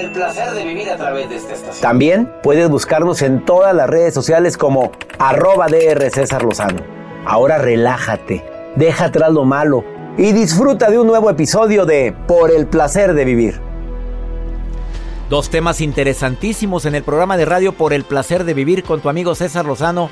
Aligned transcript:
El 0.00 0.12
placer 0.12 0.52
de 0.52 0.64
vivir 0.64 0.88
a 0.88 0.96
través 0.96 1.28
de 1.28 1.36
esta 1.36 1.52
estación. 1.52 1.82
También 1.82 2.32
puedes 2.42 2.70
buscarnos 2.70 3.20
en 3.20 3.44
todas 3.44 3.74
las 3.74 3.86
redes 3.86 4.14
sociales 4.14 4.56
como 4.56 4.92
arroba 5.18 5.66
DR 5.66 6.10
César 6.10 6.42
Lozano. 6.42 6.80
Ahora 7.26 7.58
relájate, 7.58 8.42
deja 8.76 9.06
atrás 9.06 9.30
lo 9.30 9.44
malo 9.44 9.84
y 10.16 10.32
disfruta 10.32 10.90
de 10.90 10.98
un 10.98 11.06
nuevo 11.06 11.28
episodio 11.28 11.84
de 11.84 12.14
Por 12.26 12.50
el 12.50 12.66
placer 12.66 13.12
de 13.12 13.26
vivir. 13.26 13.60
Dos 15.28 15.50
temas 15.50 15.82
interesantísimos 15.82 16.86
en 16.86 16.94
el 16.94 17.02
programa 17.02 17.36
de 17.36 17.44
radio 17.44 17.72
Por 17.72 17.92
el 17.92 18.04
placer 18.04 18.44
de 18.44 18.54
vivir 18.54 18.82
con 18.84 19.02
tu 19.02 19.10
amigo 19.10 19.34
César 19.34 19.66
Lozano. 19.66 20.08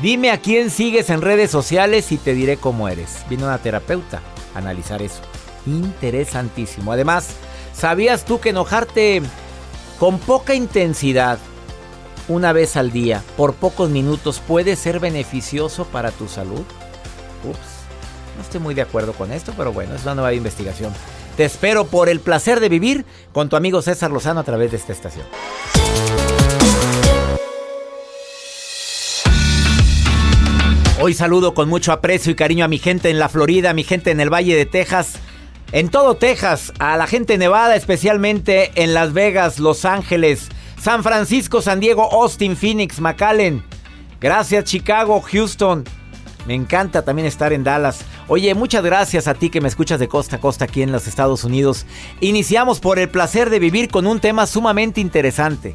Dime 0.00 0.30
a 0.30 0.38
quién 0.38 0.70
sigues 0.70 1.10
en 1.10 1.22
redes 1.22 1.50
sociales 1.50 2.12
y 2.12 2.18
te 2.18 2.34
diré 2.34 2.56
cómo 2.56 2.88
eres. 2.88 3.24
Vino 3.28 3.46
una 3.46 3.58
terapeuta 3.58 4.22
a 4.54 4.58
analizar 4.58 5.02
eso. 5.02 5.22
Interesantísimo. 5.66 6.92
Además, 6.92 7.34
¿sabías 7.78 8.24
tú 8.24 8.40
que 8.40 8.50
enojarte 8.50 9.22
con 10.00 10.18
poca 10.18 10.54
intensidad, 10.54 11.38
una 12.26 12.52
vez 12.52 12.76
al 12.76 12.90
día, 12.90 13.22
por 13.36 13.54
pocos 13.54 13.88
minutos, 13.88 14.42
puede 14.46 14.76
ser 14.76 14.98
beneficioso 15.00 15.84
para 15.86 16.10
tu 16.10 16.28
salud? 16.28 16.64
Ups, 17.44 17.58
no 18.36 18.42
estoy 18.42 18.60
muy 18.60 18.74
de 18.74 18.82
acuerdo 18.82 19.12
con 19.12 19.32
esto, 19.32 19.54
pero 19.56 19.72
bueno, 19.72 19.94
es 19.94 20.02
una 20.02 20.16
nueva 20.16 20.34
investigación. 20.34 20.92
Te 21.36 21.44
espero 21.44 21.86
por 21.86 22.08
el 22.08 22.18
placer 22.18 22.58
de 22.58 22.68
vivir 22.68 23.06
con 23.32 23.48
tu 23.48 23.54
amigo 23.54 23.80
César 23.80 24.10
Lozano 24.10 24.40
a 24.40 24.44
través 24.44 24.72
de 24.72 24.76
esta 24.76 24.92
estación. 24.92 25.26
Hoy 31.00 31.14
saludo 31.14 31.54
con 31.54 31.68
mucho 31.68 31.92
aprecio 31.92 32.32
y 32.32 32.34
cariño 32.34 32.64
a 32.64 32.68
mi 32.68 32.78
gente 32.78 33.08
en 33.08 33.20
la 33.20 33.28
Florida, 33.28 33.70
a 33.70 33.74
mi 33.74 33.84
gente 33.84 34.10
en 34.10 34.18
el 34.20 34.34
Valle 34.34 34.56
de 34.56 34.66
Texas, 34.66 35.20
en 35.72 35.90
todo 35.90 36.16
Texas, 36.16 36.72
a 36.78 36.96
la 36.96 37.06
gente 37.06 37.36
Nevada, 37.36 37.76
especialmente 37.76 38.72
en 38.82 38.94
Las 38.94 39.12
Vegas, 39.12 39.58
Los 39.58 39.84
Ángeles, 39.84 40.48
San 40.80 41.02
Francisco, 41.02 41.60
San 41.60 41.80
Diego, 41.80 42.10
Austin, 42.10 42.56
Phoenix, 42.56 43.00
McAllen. 43.00 43.62
Gracias 44.20 44.64
Chicago, 44.64 45.20
Houston. 45.20 45.84
Me 46.46 46.54
encanta 46.54 47.04
también 47.04 47.26
estar 47.26 47.52
en 47.52 47.64
Dallas. 47.64 48.00
Oye, 48.26 48.54
muchas 48.54 48.82
gracias 48.82 49.28
a 49.28 49.34
ti 49.34 49.50
que 49.50 49.60
me 49.60 49.68
escuchas 49.68 50.00
de 50.00 50.08
costa 50.08 50.36
a 50.36 50.40
costa 50.40 50.64
aquí 50.64 50.80
en 50.80 50.92
los 50.92 51.06
Estados 51.06 51.44
Unidos. 51.44 51.84
Iniciamos 52.20 52.80
por 52.80 52.98
el 52.98 53.10
placer 53.10 53.50
de 53.50 53.58
vivir 53.58 53.90
con 53.90 54.06
un 54.06 54.20
tema 54.20 54.46
sumamente 54.46 55.02
interesante. 55.02 55.74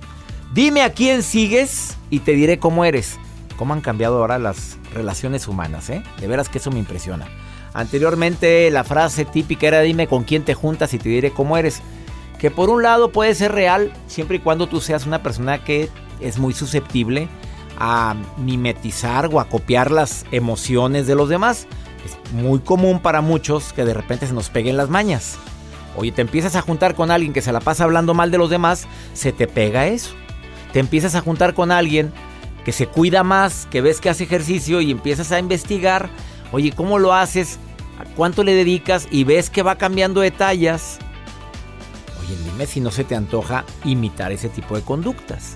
Dime 0.54 0.82
a 0.82 0.92
quién 0.94 1.22
sigues 1.22 1.98
y 2.10 2.20
te 2.20 2.32
diré 2.32 2.58
cómo 2.58 2.86
eres. 2.86 3.20
Cómo 3.58 3.76
han 3.76 3.82
cambiado 3.82 4.18
ahora 4.18 4.40
las 4.40 4.78
relaciones 4.96 5.48
humanas, 5.48 5.92
¿eh? 5.92 6.02
De 6.20 6.28
veras 6.28 6.50
que 6.50 6.58
eso 6.58 6.72
me 6.72 6.80
impresiona. 6.80 7.28
Anteriormente 7.74 8.70
la 8.72 8.84
frase 8.84 9.26
típica 9.26 9.68
era 9.68 9.82
dime 9.82 10.08
con 10.08 10.24
quién 10.24 10.44
te 10.44 10.54
juntas 10.54 10.94
y 10.94 11.00
te 11.00 11.10
diré 11.10 11.32
cómo 11.32 11.58
eres. 11.58 11.82
Que 12.38 12.52
por 12.52 12.70
un 12.70 12.84
lado 12.84 13.12
puede 13.12 13.36
ser 13.36 13.52
real 13.52 13.94
siempre 14.08 14.38
y 14.38 14.40
cuando 14.40 14.68
tú 14.68 14.82
seas 14.82 15.06
una 15.06 15.24
persona 15.24 15.64
que 15.64 15.90
es 16.20 16.38
muy 16.38 16.54
susceptible 16.54 17.30
a 17.80 18.16
mimetizar 18.38 19.30
o 19.32 19.40
a 19.40 19.46
copiar 19.46 19.92
las 19.92 20.26
emociones 20.32 21.08
de 21.08 21.16
los 21.16 21.30
demás. 21.30 21.68
Es 22.06 22.34
muy 22.34 22.60
común 22.60 23.00
para 23.00 23.22
muchos 23.22 23.74
que 23.74 23.86
de 23.86 23.94
repente 23.94 24.28
se 24.28 24.34
nos 24.34 24.50
peguen 24.50 24.78
las 24.78 24.90
mañas. 24.90 25.38
Oye, 25.96 26.12
te 26.12 26.22
empiezas 26.22 26.56
a 26.56 26.62
juntar 26.62 26.96
con 26.96 27.12
alguien 27.12 27.34
que 27.34 27.42
se 27.42 27.52
la 27.52 27.60
pasa 27.60 27.84
hablando 27.84 28.14
mal 28.14 28.32
de 28.32 28.38
los 28.38 28.50
demás, 28.50 28.88
se 29.14 29.32
te 29.32 29.48
pega 29.48 29.88
eso. 29.88 30.12
Te 30.72 30.80
empiezas 30.80 31.16
a 31.16 31.22
juntar 31.22 31.54
con 31.54 31.72
alguien 31.72 32.12
que 32.66 32.72
se 32.72 32.88
cuida 32.88 33.24
más, 33.24 33.68
que 33.70 33.82
ves 33.82 34.02
que 34.02 34.10
hace 34.10 34.24
ejercicio 34.24 34.82
y 34.82 34.92
empiezas 34.92 35.32
a 35.32 35.40
investigar, 35.40 36.10
oye, 36.54 36.72
¿cómo 36.72 37.00
lo 37.00 37.14
haces? 37.14 37.60
¿A 38.00 38.06
cuánto 38.16 38.44
le 38.44 38.54
dedicas? 38.54 39.08
Y 39.12 39.26
ves 39.26 39.50
que 39.50 39.64
va 39.64 39.76
cambiando 39.76 40.22
de 40.22 40.32
tallas. 40.32 41.00
Oye, 42.22 42.38
dime 42.46 42.66
si 42.66 42.80
no 42.80 42.92
se 42.92 43.04
te 43.04 43.16
antoja 43.16 43.66
imitar 43.84 44.32
ese 44.32 44.48
tipo 44.48 44.76
de 44.76 44.84
conductas. 44.84 45.56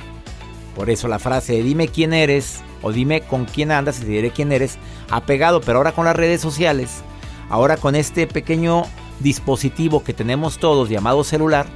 Por 0.75 0.89
eso 0.89 1.07
la 1.07 1.19
frase 1.19 1.53
de 1.53 1.63
dime 1.63 1.87
quién 1.87 2.13
eres 2.13 2.61
o 2.81 2.91
dime 2.91 3.21
con 3.21 3.45
quién 3.45 3.71
andas 3.71 3.99
y 3.99 4.01
te 4.01 4.07
diré 4.07 4.31
quién 4.31 4.51
eres 4.51 4.77
ha 5.09 5.21
pegado, 5.21 5.61
pero 5.61 5.77
ahora 5.77 5.93
con 5.93 6.05
las 6.05 6.15
redes 6.15 6.41
sociales, 6.41 7.03
ahora 7.49 7.77
con 7.77 7.95
este 7.95 8.27
pequeño 8.27 8.83
dispositivo 9.19 10.03
que 10.03 10.13
tenemos 10.13 10.57
todos 10.57 10.89
llamado 10.89 11.23
celular, 11.23 11.67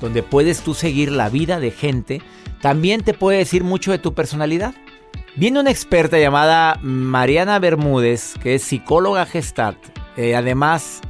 donde 0.00 0.22
puedes 0.22 0.60
tú 0.60 0.74
seguir 0.74 1.12
la 1.12 1.28
vida 1.28 1.60
de 1.60 1.70
gente, 1.70 2.22
también 2.60 3.02
te 3.02 3.14
puede 3.14 3.38
decir 3.38 3.64
mucho 3.64 3.92
de 3.92 3.98
tu 3.98 4.14
personalidad. 4.14 4.74
Viene 5.36 5.60
una 5.60 5.70
experta 5.70 6.18
llamada 6.18 6.78
Mariana 6.82 7.60
Bermúdez, 7.60 8.34
que 8.42 8.56
es 8.56 8.62
psicóloga 8.62 9.26
gestalt, 9.26 9.78
eh, 10.16 10.34
además 10.34 11.00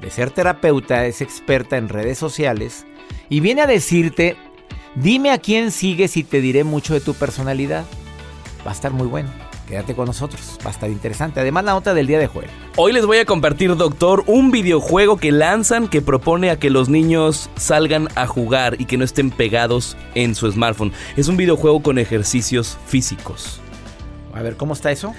de 0.00 0.10
ser 0.10 0.30
terapeuta, 0.30 1.06
es 1.06 1.20
experta 1.20 1.76
en 1.76 1.88
redes 1.88 2.18
sociales, 2.18 2.84
y 3.28 3.38
viene 3.38 3.62
a 3.62 3.68
decirte, 3.68 4.36
dime 4.96 5.30
a 5.30 5.38
quién 5.38 5.70
sigues 5.70 6.16
y 6.16 6.24
te 6.24 6.40
diré 6.40 6.64
mucho 6.64 6.92
de 6.92 7.00
tu 7.00 7.14
personalidad. 7.14 7.84
Va 8.66 8.72
a 8.72 8.74
estar 8.74 8.92
muy 8.92 9.06
bueno. 9.06 9.30
Quédate 9.68 9.94
con 9.94 10.06
nosotros, 10.06 10.58
va 10.64 10.70
a 10.70 10.72
estar 10.72 10.90
interesante. 10.90 11.40
Además, 11.40 11.64
la 11.64 11.72
nota 11.72 11.94
del 11.94 12.06
día 12.06 12.18
de 12.18 12.26
juego. 12.26 12.48
Hoy 12.76 12.92
les 12.92 13.06
voy 13.06 13.18
a 13.18 13.24
compartir, 13.24 13.74
doctor, 13.76 14.24
un 14.26 14.50
videojuego 14.50 15.16
que 15.16 15.32
lanzan 15.32 15.88
que 15.88 16.02
propone 16.02 16.50
a 16.50 16.58
que 16.58 16.70
los 16.70 16.88
niños 16.88 17.48
salgan 17.56 18.08
a 18.14 18.26
jugar 18.26 18.80
y 18.80 18.86
que 18.86 18.98
no 18.98 19.04
estén 19.04 19.30
pegados 19.30 19.96
en 20.14 20.34
su 20.34 20.50
smartphone. 20.50 20.92
Es 21.16 21.28
un 21.28 21.36
videojuego 21.36 21.82
con 21.82 21.98
ejercicios 21.98 22.76
físicos. 22.86 23.60
A 24.34 24.42
ver, 24.42 24.56
¿cómo 24.56 24.72
está 24.72 24.90
eso? 24.90 25.12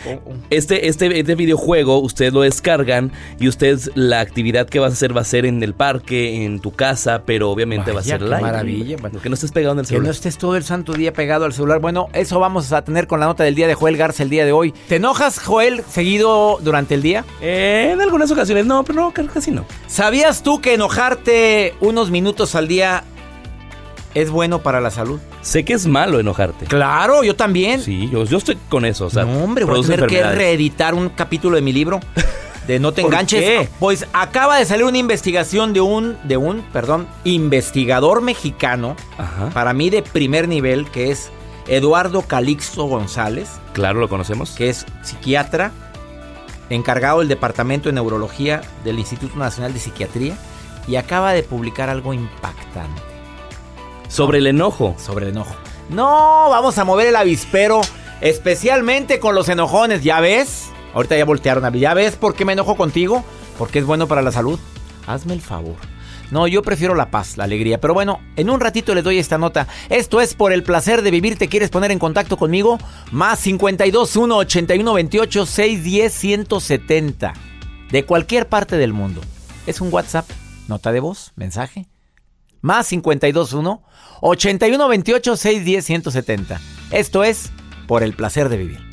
Este, 0.50 0.88
este, 0.88 1.20
este 1.20 1.36
videojuego 1.36 2.00
ustedes 2.00 2.34
lo 2.34 2.42
descargan 2.42 3.12
y 3.40 3.48
ustedes 3.48 3.92
la 3.96 4.20
actividad 4.22 4.68
que 4.68 4.80
vas 4.80 4.92
a 4.92 4.94
hacer 4.94 5.16
va 5.16 5.22
a 5.22 5.26
ser 5.26 5.46
en 5.46 5.62
el 5.64 5.74
parque, 5.74 6.44
en 6.46 6.60
tu 6.60 6.72
casa, 6.72 7.24
pero 7.26 7.50
obviamente 7.52 7.92
va 7.92 8.00
a 8.00 8.04
ser 8.04 8.22
live. 8.22 8.42
maravilla. 8.42 8.98
Que 9.22 9.30
no 9.30 9.36
estés 9.36 9.52
pegado 9.52 9.74
en 9.74 9.80
el 9.80 9.86
Que 9.86 9.90
celular. 9.90 10.06
no 10.08 10.12
estés 10.12 10.38
todo 10.38 10.56
el 10.58 10.64
santo 10.64 10.94
día 10.94 11.14
pegado 11.14 11.46
al 11.46 11.54
celular. 11.54 11.80
Bueno, 11.80 12.08
eso 12.14 12.40
vamos 12.40 12.72
a 12.74 12.84
tener 12.84 13.08
con 13.08 13.20
la 13.20 13.28
nota 13.28 13.44
del 13.44 13.56
día 13.56 13.68
de 13.68 13.76
Joel 13.76 13.98
Garza 13.98 14.24
el 14.24 14.30
día 14.30 14.46
de 14.46 14.52
hoy. 14.52 14.74
¿Te 14.88 14.96
enojas, 14.96 15.40
Joel, 15.40 15.84
seguido 15.90 16.60
durante 16.62 16.96
el 16.96 17.02
día? 17.02 17.24
Eh, 17.42 17.90
en 17.94 18.02
algunas 18.02 18.32
ocasiones 18.32 18.66
no, 18.66 18.84
pero 18.84 19.02
no, 19.02 19.14
casi 19.32 19.52
no. 19.52 19.66
¿Sabías 19.88 20.44
tú 20.44 20.60
que 20.62 20.74
enojarte 20.74 21.74
unos 21.82 22.10
minutos 22.12 22.56
al 22.56 22.68
día 22.68 23.04
es 24.14 24.30
bueno 24.30 24.60
para 24.62 24.80
la 24.82 24.92
salud? 24.92 25.20
Sé 25.42 25.66
que 25.66 25.74
es 25.74 25.88
malo 25.88 26.20
enojarte. 26.20 26.66
Claro, 26.66 27.24
yo 27.24 27.36
también. 27.36 27.82
Sí, 27.82 28.10
yo, 28.12 28.26
yo 28.26 28.38
estoy 28.38 28.58
con 28.70 28.86
eso. 28.86 29.06
O 29.06 29.10
sea, 29.10 29.26
no, 29.26 29.44
hombre, 29.44 29.66
voy 29.66 29.80
a 29.80 29.88
tener 29.88 30.08
que 30.08 30.24
reeditar 30.24 30.94
un 30.94 31.10
capítulo 31.10 31.56
de 31.56 31.62
mi 31.62 31.74
libro. 31.74 32.00
De 32.68 32.80
no 32.80 32.94
te 32.94 33.02
¿Por 33.02 33.12
enganches. 33.12 33.42
qué? 33.42 33.70
Pues 33.78 34.08
acaba 34.14 34.58
de 34.58 34.64
salir 34.64 34.86
una 34.86 34.98
investigación 34.98 35.74
de 35.74 35.82
un, 35.82 36.18
de 36.24 36.38
un, 36.38 36.62
perdón, 36.72 37.08
investigador 37.26 38.22
mexicano, 38.22 38.96
Ajá. 39.18 39.50
para 39.50 39.74
mí 39.74 39.90
de 39.90 40.02
primer 40.02 40.48
nivel, 40.48 40.90
que 40.90 41.12
es 41.12 41.30
Eduardo 41.68 42.22
Calixto 42.22 42.86
González. 42.86 43.50
Claro, 43.74 44.00
lo 44.00 44.08
conocemos. 44.08 44.52
Que 44.52 44.70
es 44.70 44.86
psiquiatra, 45.02 45.72
encargado 46.70 47.20
del 47.20 47.28
Departamento 47.28 47.90
de 47.90 47.94
Neurología 47.94 48.62
del 48.86 48.98
Instituto 48.98 49.36
Nacional 49.36 49.74
de 49.74 49.80
Psiquiatría 49.80 50.38
y 50.88 50.96
acaba 50.96 51.34
de 51.34 51.44
publicar 51.44 51.90
algo 51.90 52.14
impactante. 52.14 53.13
Sobre 54.08 54.38
el 54.40 54.48
enojo. 54.48 54.96
Sobre 54.98 55.26
el 55.26 55.32
enojo. 55.32 55.56
No, 55.90 56.50
vamos 56.50 56.78
a 56.78 56.86
mover 56.86 57.08
el 57.08 57.16
avispero, 57.16 57.82
especialmente 58.22 59.20
con 59.20 59.36
los 59.36 59.50
enojones, 59.50 60.04
¿ya 60.04 60.20
ves? 60.22 60.70
Ahorita 60.94 61.18
ya 61.18 61.26
voltearon, 61.26 61.74
¿ya 61.74 61.94
ves 61.94 62.16
por 62.16 62.36
qué 62.36 62.46
me 62.46 62.54
enojo 62.54 62.76
contigo? 62.76 63.24
Porque 63.58 63.80
es 63.80 63.86
bueno 63.86 64.08
para 64.08 64.22
la 64.22 64.32
salud. 64.32 64.60
Hazme 65.08 65.34
el 65.34 65.42
favor. 65.42 65.76
No, 66.32 66.48
yo 66.48 66.64
prefiero 66.64 66.96
la 66.96 67.12
paz, 67.12 67.38
la 67.38 67.44
alegría. 67.44 67.80
Pero 67.80 67.94
bueno, 67.94 68.20
en 68.36 68.50
un 68.50 68.60
ratito 68.60 68.96
les 68.96 69.04
doy 69.04 69.20
esta 69.20 69.38
nota. 69.38 69.68
Esto 69.90 70.20
es 70.22 70.34
por 70.34 70.52
el 70.52 70.64
placer 70.64 71.04
de 71.04 71.12
vivir. 71.12 71.38
¿Te 71.38 71.48
quieres 71.48 71.70
poner 71.70 71.92
en 71.92 72.00
contacto 72.00 72.38
conmigo? 72.38 72.80
Más 73.12 73.40
52 73.40 74.16
1 74.16 74.38
81 74.38 74.94
28 74.94 75.46
610 75.46 76.14
170. 76.14 77.34
De 77.92 78.06
cualquier 78.06 78.48
parte 78.48 78.78
del 78.78 78.94
mundo. 78.94 79.22
Es 79.68 79.80
un 79.80 79.94
WhatsApp, 79.94 80.28
nota 80.68 80.92
de 80.92 81.00
voz, 81.00 81.34
mensaje. 81.36 81.88
Más 82.64 82.88
52 82.88 83.54
1 83.54 83.84
81 84.22 84.88
28 84.88 85.36
610 85.38 85.86
170. 85.86 86.62
Esto 86.92 87.24
es 87.24 87.52
por 87.88 88.02
el 88.02 88.14
placer 88.14 88.50
de 88.50 88.58
vivir 88.58 88.93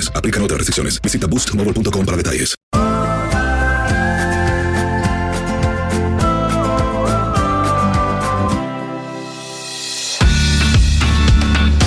Aplican 0.15 0.41
otras 0.43 0.59
restricciones. 0.59 1.01
Visita 1.01 1.27
boostmobile.com 1.27 2.05
para 2.05 2.17
detalles. 2.17 2.55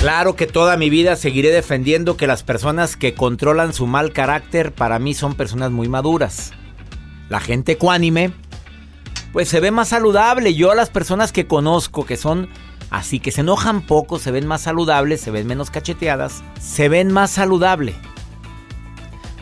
Claro 0.05 0.35
que 0.35 0.45
toda 0.45 0.77
mi 0.77 0.91
vida 0.91 1.15
seguiré 1.15 1.49
defendiendo 1.49 2.15
que 2.15 2.27
las 2.27 2.43
personas 2.43 2.95
que 2.95 3.15
controlan 3.15 3.73
su 3.73 3.87
mal 3.87 4.13
carácter 4.13 4.71
para 4.71 4.99
mí 4.99 5.15
son 5.15 5.33
personas 5.33 5.71
muy 5.71 5.89
maduras. 5.89 6.51
La 7.27 7.39
gente 7.39 7.71
ecuánime, 7.71 8.31
pues 9.33 9.49
se 9.49 9.59
ve 9.59 9.71
más 9.71 9.87
saludable. 9.87 10.53
Yo 10.53 10.71
a 10.71 10.75
las 10.75 10.91
personas 10.91 11.31
que 11.31 11.47
conozco 11.47 12.05
que 12.05 12.17
son 12.17 12.49
así, 12.95 13.19
que 13.19 13.31
se 13.31 13.41
enojan 13.41 13.81
poco, 13.81 14.19
se 14.19 14.31
ven 14.31 14.47
más 14.47 14.61
saludables, 14.61 15.21
se 15.21 15.31
ven 15.31 15.47
menos 15.47 15.69
cacheteadas, 15.69 16.43
se 16.59 16.89
ven 16.89 17.11
más 17.11 17.31
saludable. 17.31 17.93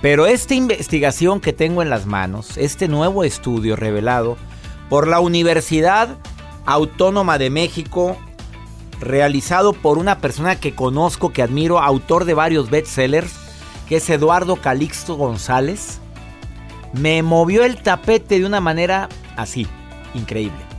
Pero 0.02 0.26
esta 0.26 0.56
investigación 0.56 1.40
que 1.40 1.54
tengo 1.54 1.82
en 1.82 1.90
las 1.90 2.06
manos, 2.06 2.58
este 2.58 2.88
nuevo 2.88 3.24
estudio 3.24 3.76
revelado 3.76 4.38
por 4.90 5.08
la 5.08 5.20
Universidad 5.20 6.18
Autónoma 6.66 7.38
de 7.38 7.50
México, 7.50 8.18
realizado 9.00 9.74
por 9.74 9.98
una 9.98 10.20
persona 10.20 10.60
que 10.60 10.74
conozco, 10.74 11.32
que 11.32 11.44
admiro, 11.44 11.80
autor 11.80 12.26
de 12.26 12.34
varios 12.34 12.70
bestsellers, 12.70 13.34
que 13.88 13.98
es 13.98 14.10
Eduardo 14.10 14.56
Calixto 14.56 15.16
González, 15.16 16.00
me 16.94 17.22
movió 17.22 17.64
el 17.64 17.82
tapete 17.82 18.40
de 18.40 18.46
una 18.46 18.62
manera 18.62 19.10
así, 19.36 19.68
increíble. 20.14 20.73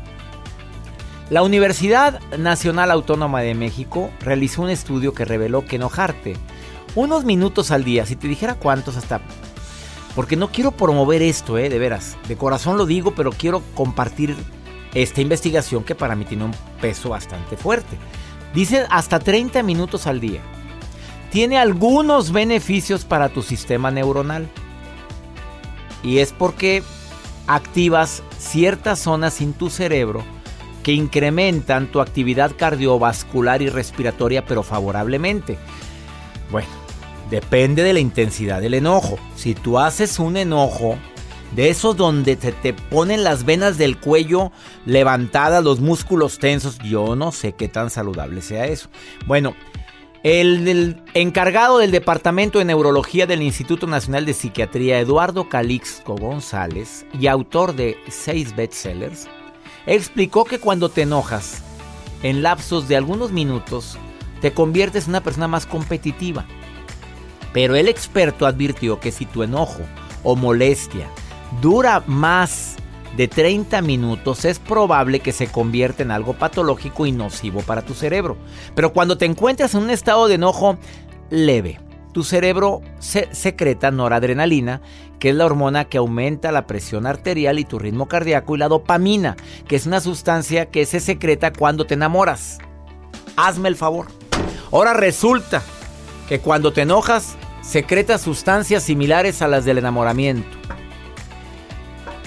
La 1.30 1.42
Universidad 1.42 2.20
Nacional 2.36 2.90
Autónoma 2.90 3.40
de 3.40 3.54
México 3.54 4.10
realizó 4.20 4.60
un 4.60 4.68
estudio 4.68 5.14
que 5.14 5.24
reveló 5.24 5.64
que 5.64 5.76
enojarte 5.76 6.36
unos 6.94 7.24
minutos 7.24 7.70
al 7.70 7.82
día, 7.82 8.04
si 8.04 8.14
te 8.14 8.28
dijera 8.28 8.54
cuántos 8.56 8.96
hasta... 8.98 9.22
Porque 10.14 10.36
no 10.36 10.52
quiero 10.52 10.70
promover 10.72 11.22
esto, 11.22 11.56
eh, 11.56 11.70
de 11.70 11.78
veras. 11.78 12.18
De 12.28 12.36
corazón 12.36 12.76
lo 12.76 12.84
digo, 12.84 13.14
pero 13.14 13.32
quiero 13.32 13.62
compartir 13.74 14.36
esta 14.92 15.22
investigación 15.22 15.82
que 15.82 15.94
para 15.94 16.14
mí 16.14 16.26
tiene 16.26 16.44
un 16.44 16.54
peso 16.80 17.08
bastante 17.08 17.56
fuerte. 17.56 17.96
Dice 18.54 18.86
hasta 18.90 19.18
30 19.18 19.62
minutos 19.62 20.06
al 20.06 20.20
día. 20.20 20.40
Tiene 21.32 21.58
algunos 21.58 22.32
beneficios 22.32 23.04
para 23.04 23.30
tu 23.30 23.42
sistema 23.42 23.90
neuronal. 23.90 24.46
Y 26.04 26.18
es 26.18 26.32
porque 26.32 26.84
activas 27.46 28.22
ciertas 28.38 29.00
zonas 29.00 29.40
en 29.40 29.54
tu 29.54 29.70
cerebro 29.70 30.22
que 30.84 30.92
incrementan 30.92 31.88
tu 31.90 32.00
actividad 32.00 32.52
cardiovascular 32.56 33.60
y 33.60 33.68
respiratoria, 33.68 34.44
pero 34.44 34.62
favorablemente. 34.62 35.58
Bueno, 36.52 36.68
Depende 37.30 37.82
de 37.82 37.92
la 37.92 38.00
intensidad 38.00 38.60
del 38.60 38.74
enojo. 38.74 39.18
Si 39.34 39.54
tú 39.54 39.78
haces 39.78 40.18
un 40.18 40.36
enojo 40.36 40.96
de 41.56 41.70
esos 41.70 41.96
donde 41.96 42.36
te, 42.36 42.52
te 42.52 42.74
ponen 42.74 43.24
las 43.24 43.44
venas 43.44 43.78
del 43.78 43.98
cuello 43.98 44.52
levantadas, 44.84 45.64
los 45.64 45.80
músculos 45.80 46.38
tensos, 46.38 46.78
yo 46.78 47.16
no 47.16 47.32
sé 47.32 47.52
qué 47.52 47.68
tan 47.68 47.90
saludable 47.90 48.42
sea 48.42 48.66
eso. 48.66 48.88
Bueno, 49.26 49.54
el, 50.22 50.68
el, 50.68 51.02
encargado 51.14 51.78
del 51.78 51.90
Departamento 51.90 52.58
de 52.58 52.66
Neurología 52.66 53.26
del 53.26 53.42
Instituto 53.42 53.86
Nacional 53.86 54.26
de 54.26 54.34
Psiquiatría, 54.34 55.00
Eduardo 55.00 55.48
Calixto 55.48 56.14
González, 56.14 57.06
y 57.18 57.26
autor 57.26 57.74
de 57.74 57.96
seis 58.08 58.54
bestsellers, 58.54 59.28
explicó 59.86 60.44
que 60.44 60.58
cuando 60.58 60.88
te 60.88 61.02
enojas, 61.02 61.62
en 62.22 62.42
lapsos 62.42 62.88
de 62.88 62.96
algunos 62.96 63.32
minutos, 63.32 63.98
te 64.40 64.52
conviertes 64.52 65.04
en 65.04 65.10
una 65.10 65.22
persona 65.22 65.48
más 65.48 65.66
competitiva 65.66 66.46
pero 67.54 67.76
el 67.76 67.88
experto 67.88 68.46
advirtió 68.46 68.98
que 68.98 69.12
si 69.12 69.24
tu 69.24 69.44
enojo 69.44 69.80
o 70.24 70.34
molestia 70.34 71.06
dura 71.62 72.02
más 72.06 72.74
de 73.16 73.28
30 73.28 73.80
minutos 73.80 74.44
es 74.44 74.58
probable 74.58 75.20
que 75.20 75.30
se 75.30 75.46
convierta 75.46 76.02
en 76.02 76.10
algo 76.10 76.34
patológico 76.34 77.06
y 77.06 77.12
nocivo 77.12 77.60
para 77.60 77.82
tu 77.82 77.94
cerebro. 77.94 78.36
Pero 78.74 78.92
cuando 78.92 79.16
te 79.16 79.24
encuentras 79.24 79.74
en 79.74 79.84
un 79.84 79.90
estado 79.90 80.26
de 80.26 80.34
enojo 80.34 80.78
leve, 81.30 81.78
tu 82.14 82.22
cerebro 82.22 82.80
se 83.00 83.28
secreta 83.32 83.90
noradrenalina, 83.90 84.80
que 85.18 85.30
es 85.30 85.34
la 85.34 85.44
hormona 85.44 85.84
que 85.84 85.98
aumenta 85.98 86.52
la 86.52 86.66
presión 86.66 87.06
arterial 87.06 87.58
y 87.58 87.64
tu 87.64 87.78
ritmo 87.78 88.06
cardíaco, 88.06 88.54
y 88.54 88.58
la 88.58 88.68
dopamina, 88.68 89.36
que 89.68 89.76
es 89.76 89.84
una 89.84 90.00
sustancia 90.00 90.70
que 90.70 90.86
se 90.86 91.00
secreta 91.00 91.52
cuando 91.52 91.84
te 91.84 91.94
enamoras. 91.94 92.58
Hazme 93.36 93.68
el 93.68 93.76
favor. 93.76 94.06
Ahora 94.72 94.94
resulta 94.94 95.62
que 96.28 96.38
cuando 96.38 96.72
te 96.72 96.82
enojas, 96.82 97.36
secretas 97.62 98.22
sustancias 98.22 98.84
similares 98.84 99.42
a 99.42 99.48
las 99.48 99.64
del 99.64 99.78
enamoramiento. 99.78 100.56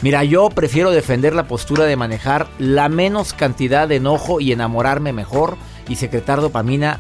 Mira, 0.02 0.26
yo 0.26 0.50
prefiero 0.50 0.92
defender 0.92 1.34
la 1.34 1.48
postura 1.48 1.86
de 1.86 1.96
manejar 1.96 2.48
la 2.60 2.90
menos 2.90 3.34
cantidad 3.34 3.88
de 3.88 3.96
enojo 3.96 4.42
y 4.42 4.52
enamorarme 4.52 5.14
mejor 5.14 5.58
y 5.88 5.96
secretar 5.96 6.42
dopamina 6.42 7.00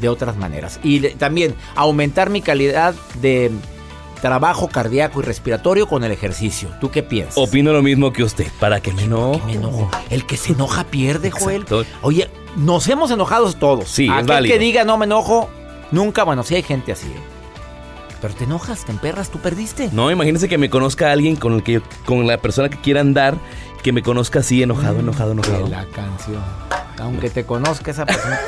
de 0.00 0.08
otras 0.08 0.36
maneras. 0.36 0.80
Y 0.82 1.00
también 1.10 1.54
aumentar 1.74 2.30
mi 2.30 2.40
calidad 2.42 2.94
de 3.20 3.50
trabajo 4.20 4.68
cardíaco 4.68 5.20
y 5.20 5.24
respiratorio 5.24 5.86
con 5.86 6.02
el 6.04 6.10
ejercicio. 6.10 6.70
¿Tú 6.80 6.90
qué 6.90 7.02
piensas? 7.02 7.38
Opino 7.38 7.72
lo 7.72 7.82
mismo 7.82 8.12
que 8.12 8.24
usted, 8.24 8.48
para 8.58 8.80
que 8.80 8.92
me 8.92 9.04
enojo. 9.04 9.40
me 9.46 9.54
enojo. 9.54 9.90
El 10.10 10.26
que 10.26 10.36
se 10.36 10.52
enoja 10.52 10.84
pierde, 10.84 11.30
Joel. 11.30 11.64
Oye, 12.02 12.28
nos 12.56 12.88
hemos 12.88 13.10
enojado 13.10 13.52
todos. 13.52 13.88
Sí, 13.88 14.08
Aquel 14.08 14.20
es 14.20 14.26
válido. 14.26 14.52
que 14.54 14.58
diga 14.58 14.84
no 14.84 14.98
me 14.98 15.04
enojo, 15.04 15.48
nunca, 15.92 16.24
bueno, 16.24 16.42
sí 16.42 16.56
hay 16.56 16.62
gente 16.62 16.92
así. 16.92 17.06
¿eh? 17.06 17.20
Pero 18.20 18.34
te 18.34 18.44
enojas, 18.44 18.84
te 18.84 18.90
emperras, 18.90 19.30
tú 19.30 19.38
perdiste. 19.38 19.90
No, 19.92 20.10
imagínese 20.10 20.48
que 20.48 20.58
me 20.58 20.68
conozca 20.68 21.12
alguien 21.12 21.36
con 21.36 21.54
el 21.54 21.62
que 21.62 21.80
con 22.04 22.26
la 22.26 22.38
persona 22.38 22.68
que 22.68 22.80
quiera 22.80 23.00
andar, 23.00 23.36
que 23.84 23.92
me 23.92 24.02
conozca 24.02 24.40
así 24.40 24.60
enojado, 24.60 24.98
enojado, 24.98 25.32
enojado. 25.32 25.68
La 25.68 25.84
canción. 25.86 26.42
Aunque 27.00 27.30
te 27.30 27.44
conozca 27.44 27.90
esa 27.92 28.04
persona, 28.06 28.40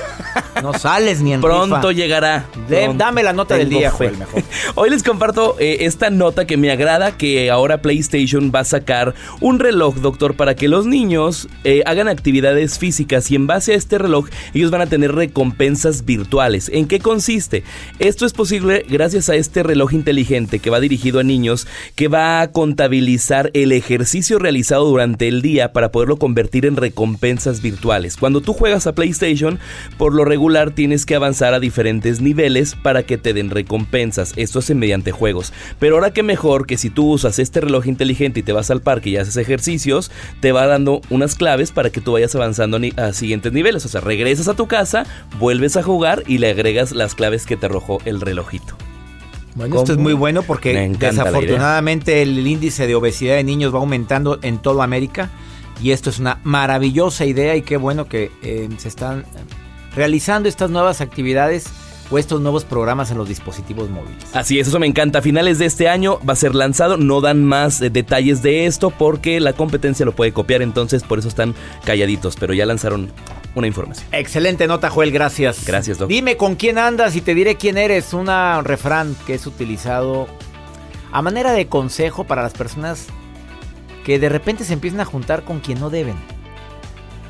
no 0.62 0.72
sales 0.74 1.20
ni 1.22 1.32
en 1.32 1.40
Pronto 1.40 1.76
rifa. 1.76 1.92
llegará. 1.92 2.46
De- 2.68 2.84
Pronto. 2.84 3.04
dame 3.04 3.22
la 3.22 3.32
nota 3.32 3.56
del 3.56 3.68
día. 3.68 3.90
Joel, 3.90 4.16
mejor. 4.18 4.42
Hoy 4.74 4.90
les 4.90 5.02
comparto 5.02 5.56
eh, 5.58 5.78
esta 5.80 6.10
nota 6.10 6.46
que 6.46 6.56
me 6.56 6.70
agrada, 6.70 7.16
que 7.16 7.50
ahora 7.50 7.80
PlayStation 7.82 8.50
va 8.54 8.60
a 8.60 8.64
sacar 8.64 9.14
un 9.40 9.58
reloj, 9.60 9.96
doctor, 9.96 10.34
para 10.34 10.56
que 10.56 10.68
los 10.68 10.86
niños 10.86 11.48
eh, 11.64 11.82
hagan 11.86 12.08
actividades 12.08 12.78
físicas 12.78 13.30
y 13.30 13.36
en 13.36 13.46
base 13.46 13.72
a 13.72 13.76
este 13.76 13.98
reloj 13.98 14.28
ellos 14.52 14.70
van 14.70 14.80
a 14.82 14.86
tener 14.86 15.14
recompensas 15.14 16.04
virtuales. 16.04 16.70
¿En 16.74 16.86
qué 16.86 16.98
consiste? 16.98 17.62
Esto 17.98 18.26
es 18.26 18.32
posible 18.32 18.84
gracias 18.88 19.28
a 19.28 19.34
este 19.36 19.62
reloj 19.62 19.92
inteligente 19.92 20.58
que 20.58 20.70
va 20.70 20.80
dirigido 20.80 21.20
a 21.20 21.22
niños, 21.22 21.66
que 21.94 22.08
va 22.08 22.40
a 22.40 22.50
contabilizar 22.52 23.50
el 23.54 23.72
ejercicio 23.72 24.38
realizado 24.38 24.84
durante 24.86 25.28
el 25.28 25.42
día 25.42 25.72
para 25.72 25.92
poderlo 25.92 26.16
convertir 26.16 26.66
en 26.66 26.76
recompensas 26.76 27.62
virtuales. 27.62 28.16
Cuando 28.16 28.39
tú 28.40 28.52
juegas 28.52 28.86
a 28.86 28.94
PlayStation, 28.94 29.58
por 29.98 30.14
lo 30.14 30.24
regular 30.24 30.70
tienes 30.70 31.06
que 31.06 31.14
avanzar 31.14 31.54
a 31.54 31.60
diferentes 31.60 32.20
niveles 32.20 32.74
para 32.74 33.02
que 33.02 33.18
te 33.18 33.32
den 33.32 33.50
recompensas. 33.50 34.32
Esto 34.36 34.58
es 34.58 34.74
mediante 34.74 35.12
juegos. 35.12 35.52
Pero 35.78 35.96
ahora 35.96 36.12
que 36.12 36.22
mejor 36.22 36.66
que 36.66 36.76
si 36.76 36.90
tú 36.90 37.10
usas 37.10 37.38
este 37.38 37.60
reloj 37.60 37.86
inteligente 37.86 38.40
y 38.40 38.42
te 38.42 38.52
vas 38.52 38.70
al 38.70 38.82
parque 38.82 39.10
y 39.10 39.16
haces 39.16 39.36
ejercicios, 39.36 40.10
te 40.40 40.52
va 40.52 40.66
dando 40.66 41.00
unas 41.10 41.34
claves 41.34 41.72
para 41.72 41.90
que 41.90 42.00
tú 42.00 42.12
vayas 42.12 42.34
avanzando 42.34 42.78
a, 42.96 43.12
siguientes 43.12 43.52
niveles. 43.52 43.84
O 43.84 43.88
sea, 43.88 44.00
regresas 44.00 44.48
a 44.48 44.54
tu 44.54 44.66
casa, 44.66 45.04
vuelves 45.38 45.76
a 45.76 45.82
jugar 45.82 46.22
y 46.26 46.38
le 46.38 46.50
agregas 46.50 46.92
las 46.92 47.14
claves 47.14 47.46
que 47.46 47.56
te 47.56 47.66
arrojó 47.66 47.98
el 48.04 48.20
relojito. 48.20 48.76
Bueno, 49.54 49.78
esto 49.78 49.92
es 49.92 49.98
muy 49.98 50.12
bueno 50.12 50.42
porque 50.42 50.94
desafortunadamente 50.98 52.22
el 52.22 52.46
índice 52.46 52.86
de 52.86 52.94
obesidad 52.94 53.34
de 53.34 53.44
niños 53.44 53.74
va 53.74 53.78
aumentando 53.78 54.38
en 54.42 54.58
toda 54.58 54.84
América 54.84 55.28
y 55.82 55.92
esto 55.92 56.10
es 56.10 56.18
una 56.18 56.40
maravillosa 56.44 57.24
idea 57.24 57.56
y 57.56 57.62
qué 57.62 57.76
bueno 57.76 58.06
que 58.06 58.30
eh, 58.42 58.68
se 58.78 58.88
están 58.88 59.24
realizando 59.94 60.48
estas 60.48 60.70
nuevas 60.70 61.00
actividades 61.00 61.66
o 62.10 62.18
estos 62.18 62.40
nuevos 62.40 62.64
programas 62.64 63.10
en 63.10 63.18
los 63.18 63.28
dispositivos 63.28 63.88
móviles. 63.88 64.34
Así 64.34 64.58
es, 64.58 64.68
eso 64.68 64.78
me 64.78 64.86
encanta. 64.86 65.20
A 65.20 65.22
finales 65.22 65.58
de 65.58 65.66
este 65.66 65.88
año 65.88 66.18
va 66.28 66.32
a 66.32 66.36
ser 66.36 66.54
lanzado. 66.54 66.96
No 66.96 67.20
dan 67.20 67.44
más 67.44 67.80
eh, 67.80 67.88
detalles 67.90 68.42
de 68.42 68.66
esto 68.66 68.90
porque 68.90 69.38
la 69.40 69.52
competencia 69.52 70.04
lo 70.04 70.12
puede 70.12 70.32
copiar. 70.32 70.60
Entonces, 70.62 71.04
por 71.04 71.20
eso 71.20 71.28
están 71.28 71.54
calladitos. 71.84 72.34
Pero 72.34 72.52
ya 72.52 72.66
lanzaron 72.66 73.12
una 73.54 73.68
información. 73.68 74.08
Excelente 74.10 74.66
nota, 74.66 74.90
Joel, 74.90 75.12
gracias. 75.12 75.64
Gracias, 75.64 75.98
Doc. 75.98 76.08
Dime 76.08 76.36
con 76.36 76.56
quién 76.56 76.78
andas 76.78 77.14
y 77.14 77.20
te 77.20 77.34
diré 77.34 77.56
quién 77.56 77.78
eres. 77.78 78.12
Un 78.12 78.26
refrán 78.64 79.14
que 79.24 79.34
es 79.34 79.46
utilizado 79.46 80.26
a 81.12 81.22
manera 81.22 81.52
de 81.52 81.68
consejo 81.68 82.24
para 82.24 82.42
las 82.42 82.52
personas 82.52 83.06
que 84.04 84.18
de 84.18 84.28
repente 84.28 84.64
se 84.64 84.72
empiezan 84.72 85.00
a 85.00 85.04
juntar 85.04 85.44
con 85.44 85.60
quien 85.60 85.80
no 85.80 85.90
deben. 85.90 86.16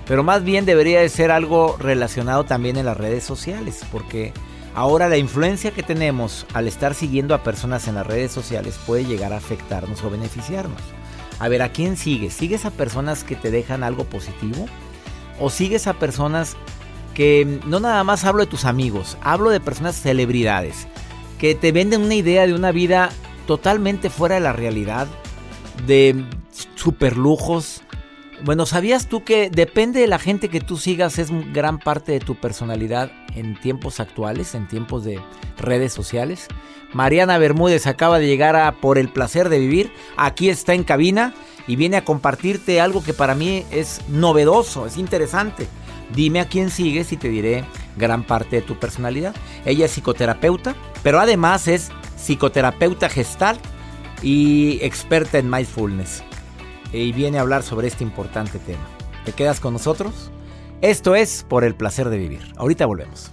Pero 0.06 0.24
más 0.24 0.42
bien 0.42 0.66
debería 0.66 1.00
de 1.00 1.08
ser 1.08 1.30
algo 1.30 1.76
relacionado 1.78 2.44
también 2.44 2.76
en 2.76 2.86
las 2.86 2.96
redes 2.96 3.22
sociales, 3.22 3.84
porque 3.92 4.32
ahora 4.74 5.08
la 5.08 5.16
influencia 5.16 5.70
que 5.70 5.82
tenemos 5.82 6.46
al 6.52 6.66
estar 6.66 6.94
siguiendo 6.94 7.34
a 7.34 7.42
personas 7.42 7.86
en 7.86 7.94
las 7.94 8.06
redes 8.06 8.32
sociales 8.32 8.78
puede 8.86 9.04
llegar 9.04 9.32
a 9.32 9.36
afectarnos 9.36 10.02
o 10.02 10.10
beneficiarnos. 10.10 10.80
A 11.38 11.48
ver, 11.48 11.62
¿a 11.62 11.72
quién 11.72 11.96
sigues? 11.96 12.34
¿Sigues 12.34 12.64
a 12.64 12.70
personas 12.70 13.24
que 13.24 13.36
te 13.36 13.50
dejan 13.50 13.82
algo 13.82 14.04
positivo? 14.04 14.66
¿O 15.38 15.48
sigues 15.48 15.86
a 15.86 15.94
personas 15.94 16.56
que 17.14 17.60
no 17.66 17.80
nada 17.80 18.04
más 18.04 18.24
hablo 18.24 18.44
de 18.44 18.50
tus 18.50 18.64
amigos, 18.64 19.16
hablo 19.20 19.50
de 19.50 19.60
personas 19.60 20.00
celebridades, 20.00 20.86
que 21.38 21.54
te 21.54 21.72
venden 21.72 22.02
una 22.02 22.14
idea 22.14 22.46
de 22.46 22.54
una 22.54 22.72
vida 22.72 23.10
totalmente 23.46 24.10
fuera 24.10 24.36
de 24.36 24.40
la 24.40 24.52
realidad, 24.52 25.08
de 25.86 26.24
super 26.74 27.16
lujos? 27.16 27.82
Bueno, 28.42 28.64
¿sabías 28.64 29.06
tú 29.06 29.22
que 29.22 29.50
depende 29.50 30.00
de 30.00 30.06
la 30.06 30.18
gente 30.18 30.48
que 30.48 30.60
tú 30.60 30.78
sigas 30.78 31.18
es 31.18 31.30
gran 31.52 31.78
parte 31.78 32.12
de 32.12 32.20
tu 32.20 32.36
personalidad 32.36 33.12
en 33.34 33.58
tiempos 33.60 34.00
actuales, 34.00 34.54
en 34.54 34.66
tiempos 34.66 35.04
de 35.04 35.20
redes 35.58 35.92
sociales? 35.92 36.48
Mariana 36.94 37.36
Bermúdez 37.36 37.86
acaba 37.86 38.18
de 38.18 38.26
llegar 38.26 38.56
a 38.56 38.72
Por 38.72 38.96
el 38.96 39.10
placer 39.10 39.50
de 39.50 39.58
vivir, 39.58 39.92
aquí 40.16 40.48
está 40.48 40.72
en 40.72 40.84
cabina 40.84 41.34
y 41.66 41.76
viene 41.76 41.98
a 41.98 42.04
compartirte 42.04 42.80
algo 42.80 43.04
que 43.04 43.12
para 43.12 43.34
mí 43.34 43.64
es 43.70 44.00
novedoso, 44.08 44.86
es 44.86 44.96
interesante. 44.96 45.68
Dime 46.14 46.40
a 46.40 46.48
quién 46.48 46.70
sigues 46.70 47.12
y 47.12 47.18
te 47.18 47.28
diré 47.28 47.64
gran 47.96 48.24
parte 48.24 48.56
de 48.56 48.62
tu 48.62 48.78
personalidad. 48.78 49.34
Ella 49.66 49.84
es 49.84 49.92
psicoterapeuta, 49.92 50.74
pero 51.02 51.20
además 51.20 51.68
es 51.68 51.90
psicoterapeuta 52.16 53.10
gestal 53.10 53.58
y 54.22 54.78
experta 54.82 55.38
en 55.38 55.50
mindfulness 55.50 56.24
y 56.92 57.12
viene 57.12 57.38
a 57.38 57.42
hablar 57.42 57.62
sobre 57.62 57.88
este 57.88 58.04
importante 58.04 58.58
tema. 58.58 58.88
¿Te 59.24 59.32
quedas 59.32 59.60
con 59.60 59.72
nosotros? 59.72 60.30
Esto 60.80 61.14
es 61.14 61.44
Por 61.48 61.64
el 61.64 61.74
placer 61.74 62.08
de 62.08 62.18
vivir. 62.18 62.52
Ahorita 62.56 62.86
volvemos. 62.86 63.32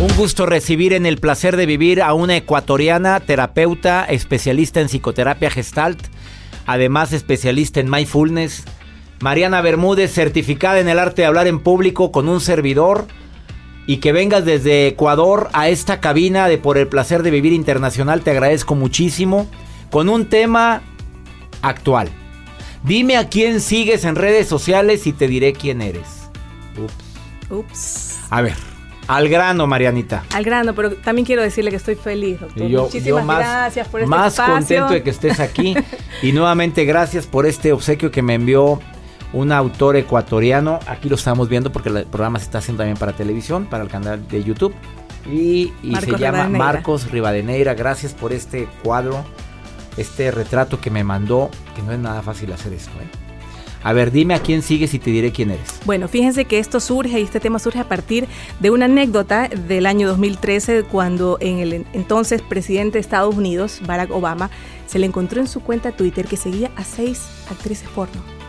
Un 0.00 0.16
gusto 0.16 0.46
recibir 0.46 0.94
en 0.94 1.06
el 1.06 1.18
placer 1.18 1.56
de 1.56 1.66
vivir 1.66 2.02
a 2.02 2.14
una 2.14 2.36
ecuatoriana, 2.36 3.20
terapeuta, 3.20 4.04
especialista 4.04 4.80
en 4.80 4.88
psicoterapia 4.88 5.50
gestalt, 5.50 6.08
además 6.66 7.12
especialista 7.12 7.78
en 7.78 7.88
mindfulness. 7.88 8.64
Mariana 9.20 9.60
Bermúdez, 9.60 10.12
certificada 10.12 10.80
en 10.80 10.88
el 10.88 10.98
arte 10.98 11.22
de 11.22 11.26
hablar 11.26 11.46
en 11.46 11.60
público 11.60 12.10
con 12.10 12.28
un 12.28 12.40
servidor 12.40 13.06
y 13.90 13.96
que 13.96 14.12
vengas 14.12 14.44
desde 14.44 14.86
Ecuador 14.86 15.48
a 15.52 15.68
esta 15.68 15.98
cabina 15.98 16.46
de 16.46 16.58
Por 16.58 16.78
el 16.78 16.86
Placer 16.86 17.24
de 17.24 17.32
Vivir 17.32 17.52
Internacional, 17.52 18.20
te 18.20 18.30
agradezco 18.30 18.76
muchísimo, 18.76 19.48
con 19.90 20.08
un 20.08 20.26
tema 20.26 20.82
actual. 21.60 22.08
Dime 22.84 23.16
a 23.16 23.28
quién 23.28 23.60
sigues 23.60 24.04
en 24.04 24.14
redes 24.14 24.46
sociales 24.46 25.08
y 25.08 25.12
te 25.12 25.26
diré 25.26 25.54
quién 25.54 25.82
eres. 25.82 26.30
Ups. 26.80 27.50
Ups. 27.50 28.18
A 28.30 28.42
ver, 28.42 28.54
al 29.08 29.28
grano, 29.28 29.66
Marianita. 29.66 30.22
Al 30.34 30.44
grano, 30.44 30.72
pero 30.72 30.94
también 30.94 31.26
quiero 31.26 31.42
decirle 31.42 31.70
que 31.70 31.78
estoy 31.78 31.96
feliz, 31.96 32.38
doctor. 32.38 32.68
Yo, 32.68 32.82
Muchísimas 32.82 33.22
yo 33.22 33.26
más, 33.26 33.38
gracias 33.40 33.88
por 33.88 34.02
este 34.02 34.08
más 34.08 34.34
espacio. 34.34 34.54
contento 34.54 34.92
de 34.92 35.02
que 35.02 35.10
estés 35.10 35.40
aquí. 35.40 35.74
y 36.22 36.30
nuevamente 36.30 36.84
gracias 36.84 37.26
por 37.26 37.44
este 37.44 37.72
obsequio 37.72 38.12
que 38.12 38.22
me 38.22 38.34
envió 38.34 38.78
un 39.32 39.52
autor 39.52 39.96
ecuatoriano. 39.96 40.80
Aquí 40.86 41.08
lo 41.08 41.16
estamos 41.16 41.48
viendo 41.48 41.70
porque 41.72 41.88
el 41.88 42.06
programa 42.06 42.38
se 42.38 42.46
está 42.46 42.58
haciendo 42.58 42.82
también 42.82 42.98
para 42.98 43.12
televisión, 43.12 43.66
para 43.66 43.82
el 43.82 43.88
canal 43.88 44.26
de 44.28 44.42
YouTube. 44.42 44.74
Y, 45.26 45.72
y 45.82 45.94
se 45.96 46.06
llama 46.12 46.44
Rivadeneira. 46.44 46.58
Marcos 46.58 47.10
Rivadeneira. 47.10 47.74
Gracias 47.74 48.14
por 48.14 48.32
este 48.32 48.68
cuadro, 48.82 49.24
este 49.96 50.30
retrato 50.30 50.80
que 50.80 50.90
me 50.90 51.04
mandó, 51.04 51.50
que 51.76 51.82
no 51.82 51.92
es 51.92 51.98
nada 51.98 52.22
fácil 52.22 52.52
hacer 52.52 52.72
esto. 52.72 52.92
¿eh? 53.00 53.30
A 53.82 53.92
ver, 53.92 54.10
dime 54.10 54.34
a 54.34 54.40
quién 54.40 54.62
sigues 54.62 54.92
y 54.92 54.98
te 54.98 55.10
diré 55.10 55.32
quién 55.32 55.50
eres. 55.50 55.80
Bueno, 55.86 56.06
fíjense 56.08 56.44
que 56.44 56.58
esto 56.58 56.80
surge 56.80 57.20
y 57.20 57.22
este 57.22 57.40
tema 57.40 57.58
surge 57.58 57.78
a 57.78 57.88
partir 57.88 58.28
de 58.60 58.70
una 58.70 58.84
anécdota 58.86 59.48
del 59.48 59.86
año 59.86 60.06
2013 60.08 60.82
cuando 60.84 61.38
en 61.40 61.58
el 61.60 61.86
entonces 61.94 62.42
presidente 62.42 62.94
de 62.94 63.00
Estados 63.00 63.34
Unidos, 63.34 63.80
Barack 63.86 64.10
Obama, 64.10 64.50
se 64.86 64.98
le 64.98 65.06
encontró 65.06 65.40
en 65.40 65.46
su 65.46 65.60
cuenta 65.60 65.92
Twitter 65.92 66.26
que 66.26 66.36
seguía 66.36 66.70
a 66.76 66.84
seis 66.84 67.22
actrices 67.50 67.88
porno. 67.90 68.39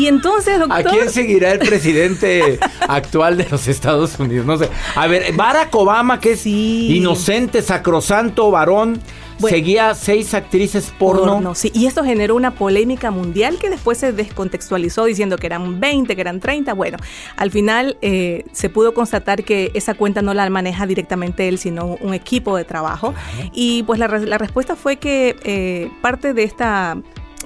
Y 0.00 0.06
entonces, 0.06 0.58
doctor... 0.58 0.78
¿A 0.78 0.82
quién 0.82 1.10
seguirá 1.10 1.52
el 1.52 1.58
presidente 1.58 2.58
actual 2.88 3.36
de 3.36 3.46
los 3.50 3.68
Estados 3.68 4.18
Unidos? 4.18 4.46
No 4.46 4.56
sé. 4.56 4.70
A 4.94 5.06
ver, 5.06 5.34
Barack 5.34 5.74
Obama, 5.74 6.20
que 6.20 6.32
es 6.32 6.46
inocente, 6.46 7.60
sacrosanto, 7.60 8.50
varón, 8.50 8.98
Bueno. 9.38 9.54
seguía 9.54 9.94
seis 9.94 10.32
actrices 10.32 10.90
porno. 10.98 11.34
Porno, 11.34 11.54
sí. 11.54 11.70
Y 11.74 11.84
esto 11.84 12.02
generó 12.02 12.34
una 12.34 12.52
polémica 12.52 13.10
mundial 13.10 13.58
que 13.58 13.68
después 13.68 13.98
se 13.98 14.12
descontextualizó 14.14 15.04
diciendo 15.04 15.36
que 15.36 15.48
eran 15.48 15.80
20, 15.80 16.14
que 16.14 16.20
eran 16.22 16.40
30. 16.40 16.72
Bueno, 16.72 16.96
al 17.36 17.50
final 17.50 17.98
eh, 18.00 18.44
se 18.52 18.70
pudo 18.70 18.94
constatar 18.94 19.44
que 19.44 19.70
esa 19.74 19.92
cuenta 19.92 20.22
no 20.22 20.32
la 20.32 20.48
maneja 20.48 20.86
directamente 20.86 21.46
él, 21.46 21.58
sino 21.58 21.98
un 22.00 22.14
equipo 22.14 22.56
de 22.56 22.64
trabajo. 22.64 23.12
Y 23.52 23.82
pues 23.82 23.98
la 23.98 24.06
respuesta 24.08 24.76
fue 24.76 24.96
que 24.96 25.36
eh, 25.44 25.90
parte 26.00 26.32
de 26.32 26.44
esta 26.44 26.96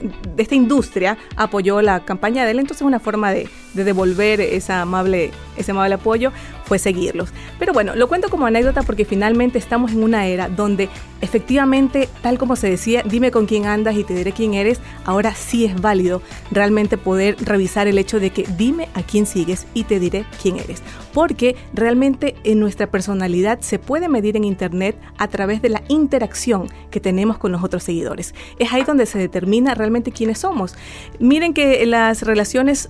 de 0.01 0.43
esta 0.43 0.55
industria 0.55 1.17
apoyó 1.37 1.81
la 1.83 2.05
campaña 2.05 2.45
de 2.45 2.53
él, 2.53 2.59
entonces 2.59 2.87
una 2.87 3.01
forma 3.01 3.33
de, 3.33 3.49
de 3.75 3.85
devolver 3.85 4.41
esa 4.41 4.83
amable, 4.83 5.31
ese 5.57 5.73
amable 5.73 5.95
apoyo 5.95 6.33
fue 6.65 6.79
seguirlos. 6.79 7.31
Pero 7.59 7.73
bueno, 7.73 7.95
lo 7.95 8.09
cuento 8.09 8.29
como 8.29 8.47
anécdota 8.47 8.83
porque 8.83 9.05
finalmente 9.05 9.59
estamos 9.59 9.93
en 9.93 10.03
una 10.03 10.27
era 10.27 10.49
donde 10.49 10.89
efectivamente, 11.21 12.09
tal 12.23 12.39
como 12.39 12.57
se 12.57 12.71
decía, 12.71 13.03
dime 13.03 13.31
con 13.31 13.47
quién 13.47 13.67
andas 13.67 13.97
y 13.97 14.05
te 14.05 14.15
diré 14.15 14.33
quién 14.33 14.55
eres, 14.55 14.81
ahora 15.05 15.35
sí 15.35 15.65
es 15.65 15.81
válido 15.81 16.23
realmente 16.51 16.99
poder 16.99 17.37
revisar 17.41 17.87
el 17.87 17.99
hecho 17.99 18.21
de 18.21 18.31
que 18.31 18.47
dime 18.57 18.89
a 18.95 19.03
quién 19.03 19.27
sigues 19.27 19.67
y 19.75 19.85
te 19.85 20.01
diré 20.01 20.25
quién 20.41 20.57
eres. 20.57 20.83
Porque 21.13 21.57
realmente 21.73 22.35
en 22.45 22.61
nuestra 22.61 22.91
personalidad 22.91 23.61
se 23.61 23.79
puede 23.79 24.09
medir 24.09 24.37
en 24.37 24.45
Internet 24.45 24.97
a 25.19 25.29
través 25.29 25.63
de 25.63 25.69
la 25.69 25.83
interacción 25.89 26.69
que 26.91 27.01
tenemos 27.01 27.39
con 27.39 27.53
los 27.53 27.63
otros 27.63 27.83
seguidores. 27.83 28.35
Es 28.59 28.73
ahí 28.73 28.83
donde 28.83 29.07
se 29.07 29.19
determina 29.19 29.75
realmente 29.75 30.13
quiénes 30.13 30.39
somos. 30.39 30.75
Miren 31.19 31.55
que 31.55 31.85
las 31.87 32.23
relaciones 32.23 32.89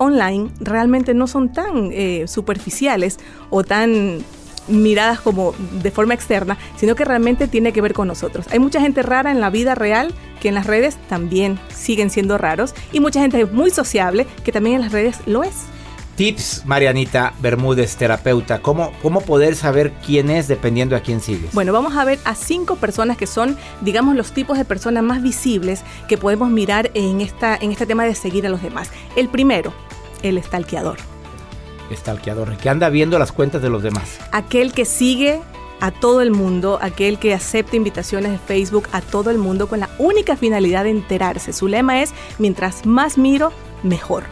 online 0.00 0.50
realmente 0.60 1.12
no 1.14 1.26
son 1.26 1.52
tan 1.52 1.90
eh, 1.92 2.24
superficiales 2.26 3.18
o 3.50 3.62
tan 3.62 4.24
miradas 4.66 5.20
como 5.20 5.54
de 5.82 5.90
forma 5.90 6.14
externa, 6.14 6.56
sino 6.76 6.94
que 6.94 7.04
realmente 7.04 7.48
tiene 7.48 7.72
que 7.72 7.82
ver 7.82 7.92
con 7.92 8.08
nosotros. 8.08 8.46
Hay 8.50 8.58
mucha 8.58 8.80
gente 8.80 9.02
rara 9.02 9.30
en 9.30 9.40
la 9.40 9.50
vida 9.50 9.74
real 9.74 10.14
que 10.40 10.48
en 10.48 10.54
las 10.54 10.66
redes 10.66 10.96
también 11.08 11.58
siguen 11.74 12.10
siendo 12.10 12.38
raros 12.38 12.74
y 12.92 13.00
mucha 13.00 13.20
gente 13.20 13.44
muy 13.46 13.70
sociable 13.70 14.26
que 14.42 14.52
también 14.52 14.76
en 14.76 14.82
las 14.82 14.92
redes 14.92 15.18
lo 15.26 15.42
es. 15.42 15.54
Tips, 16.16 16.66
Marianita 16.66 17.32
Bermúdez, 17.40 17.96
terapeuta. 17.96 18.60
¿Cómo, 18.60 18.92
¿Cómo 19.00 19.22
poder 19.22 19.56
saber 19.56 19.92
quién 20.04 20.28
es 20.28 20.48
dependiendo 20.48 20.94
a 20.94 21.00
quién 21.00 21.20
sigues? 21.20 21.54
Bueno, 21.54 21.72
vamos 21.72 21.96
a 21.96 22.04
ver 22.04 22.18
a 22.24 22.34
cinco 22.34 22.76
personas 22.76 23.16
que 23.16 23.26
son, 23.26 23.56
digamos, 23.80 24.14
los 24.14 24.32
tipos 24.32 24.58
de 24.58 24.66
personas 24.66 25.02
más 25.02 25.22
visibles 25.22 25.82
que 26.08 26.18
podemos 26.18 26.50
mirar 26.50 26.90
en, 26.92 27.22
esta, 27.22 27.56
en 27.56 27.72
este 27.72 27.86
tema 27.86 28.04
de 28.04 28.14
seguir 28.14 28.46
a 28.46 28.50
los 28.50 28.60
demás. 28.60 28.90
El 29.16 29.30
primero, 29.30 29.72
el 30.22 30.42
stalkeador. 30.42 30.98
Stalkeador, 31.92 32.56
que 32.56 32.68
anda 32.68 32.88
viendo 32.88 33.18
las 33.18 33.32
cuentas 33.32 33.62
de 33.62 33.70
los 33.70 33.82
demás. 33.82 34.18
aquel 34.32 34.72
que 34.72 34.84
sigue 34.84 35.40
a 35.80 35.90
todo 35.90 36.20
el 36.20 36.30
mundo, 36.30 36.78
aquel 36.82 37.18
que 37.18 37.34
acepta 37.34 37.76
invitaciones 37.76 38.32
de 38.32 38.38
Facebook 38.38 38.86
a 38.92 39.00
todo 39.00 39.30
el 39.30 39.38
mundo 39.38 39.66
con 39.66 39.80
la 39.80 39.88
única 39.98 40.36
finalidad 40.36 40.84
de 40.84 40.90
enterarse. 40.90 41.52
Su 41.52 41.68
lema 41.68 42.02
es, 42.02 42.12
mientras 42.38 42.86
más 42.86 43.18
miro, 43.18 43.52
mejor. 43.82 44.24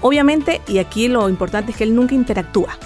Obviamente, 0.00 0.62
y 0.66 0.78
aquí 0.78 1.08
lo 1.08 1.28
importante 1.28 1.72
es 1.72 1.76
que 1.76 1.84
él 1.84 1.94
nunca 1.94 2.14
interactúa. 2.14 2.78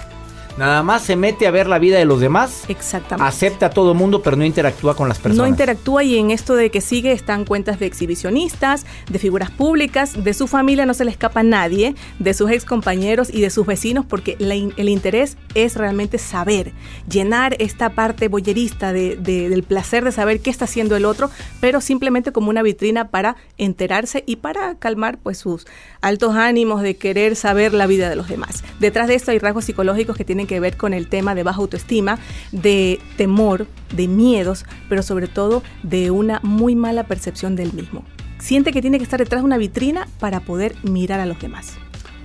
Nada 0.57 0.83
más 0.83 1.01
se 1.03 1.15
mete 1.15 1.47
a 1.47 1.51
ver 1.51 1.67
la 1.67 1.79
vida 1.79 1.97
de 1.97 2.05
los 2.05 2.19
demás. 2.19 2.65
Exactamente. 2.67 3.27
Acepta 3.27 3.67
a 3.67 3.69
todo 3.69 3.93
mundo, 3.93 4.21
pero 4.21 4.35
no 4.37 4.45
interactúa 4.45 4.95
con 4.95 5.07
las 5.07 5.17
personas. 5.17 5.37
No 5.37 5.47
interactúa 5.47 6.03
y 6.03 6.17
en 6.17 6.29
esto 6.31 6.55
de 6.55 6.69
que 6.69 6.81
sigue 6.81 7.11
están 7.13 7.45
cuentas 7.45 7.79
de 7.79 7.85
exhibicionistas, 7.85 8.85
de 9.09 9.17
figuras 9.19 9.49
públicas, 9.51 10.23
de 10.23 10.33
su 10.33 10.47
familia 10.47 10.85
no 10.85 10.93
se 10.93 11.05
le 11.05 11.11
escapa 11.11 11.39
a 11.39 11.43
nadie, 11.43 11.95
de 12.19 12.33
sus 12.33 12.51
ex 12.51 12.65
compañeros 12.65 13.29
y 13.33 13.41
de 13.41 13.49
sus 13.49 13.65
vecinos 13.65 14.05
porque 14.05 14.35
la 14.39 14.51
el 14.55 14.89
interés 14.89 15.37
es 15.55 15.75
realmente 15.75 16.17
saber, 16.17 16.73
llenar 17.09 17.55
esta 17.59 17.91
parte 17.91 18.27
boyerista 18.27 18.91
de- 18.93 19.15
de- 19.15 19.49
del 19.49 19.63
placer 19.63 20.03
de 20.03 20.11
saber 20.11 20.41
qué 20.41 20.49
está 20.49 20.65
haciendo 20.65 20.95
el 20.95 21.05
otro, 21.05 21.29
pero 21.61 21.81
simplemente 21.81 22.31
como 22.31 22.49
una 22.49 22.61
vitrina 22.61 23.07
para 23.09 23.37
enterarse 23.57 24.23
y 24.27 24.35
para 24.35 24.75
calmar 24.75 25.17
pues 25.17 25.37
sus 25.37 25.65
altos 26.01 26.35
ánimos 26.35 26.81
de 26.81 26.95
querer 26.97 27.35
saber 27.35 27.73
la 27.73 27.87
vida 27.87 28.09
de 28.09 28.15
los 28.15 28.27
demás. 28.27 28.63
Detrás 28.79 29.07
de 29.07 29.15
esto 29.15 29.31
hay 29.31 29.39
rasgos 29.39 29.65
psicológicos 29.65 30.15
que 30.17 30.25
tienen 30.25 30.40
que 30.47 30.59
ver 30.59 30.77
con 30.77 30.93
el 30.93 31.07
tema 31.07 31.35
de 31.35 31.43
baja 31.43 31.59
autoestima, 31.59 32.17
de 32.51 32.99
temor, 33.17 33.67
de 33.95 34.07
miedos, 34.07 34.65
pero 34.89 35.03
sobre 35.03 35.27
todo 35.27 35.63
de 35.83 36.11
una 36.11 36.39
muy 36.43 36.75
mala 36.75 37.03
percepción 37.05 37.55
del 37.55 37.73
mismo. 37.73 38.03
Siente 38.39 38.71
que 38.71 38.81
tiene 38.81 38.97
que 38.97 39.03
estar 39.03 39.19
detrás 39.19 39.41
de 39.41 39.45
una 39.45 39.57
vitrina 39.57 40.07
para 40.19 40.39
poder 40.39 40.75
mirar 40.83 41.19
a 41.19 41.25
los 41.25 41.39
demás. 41.39 41.73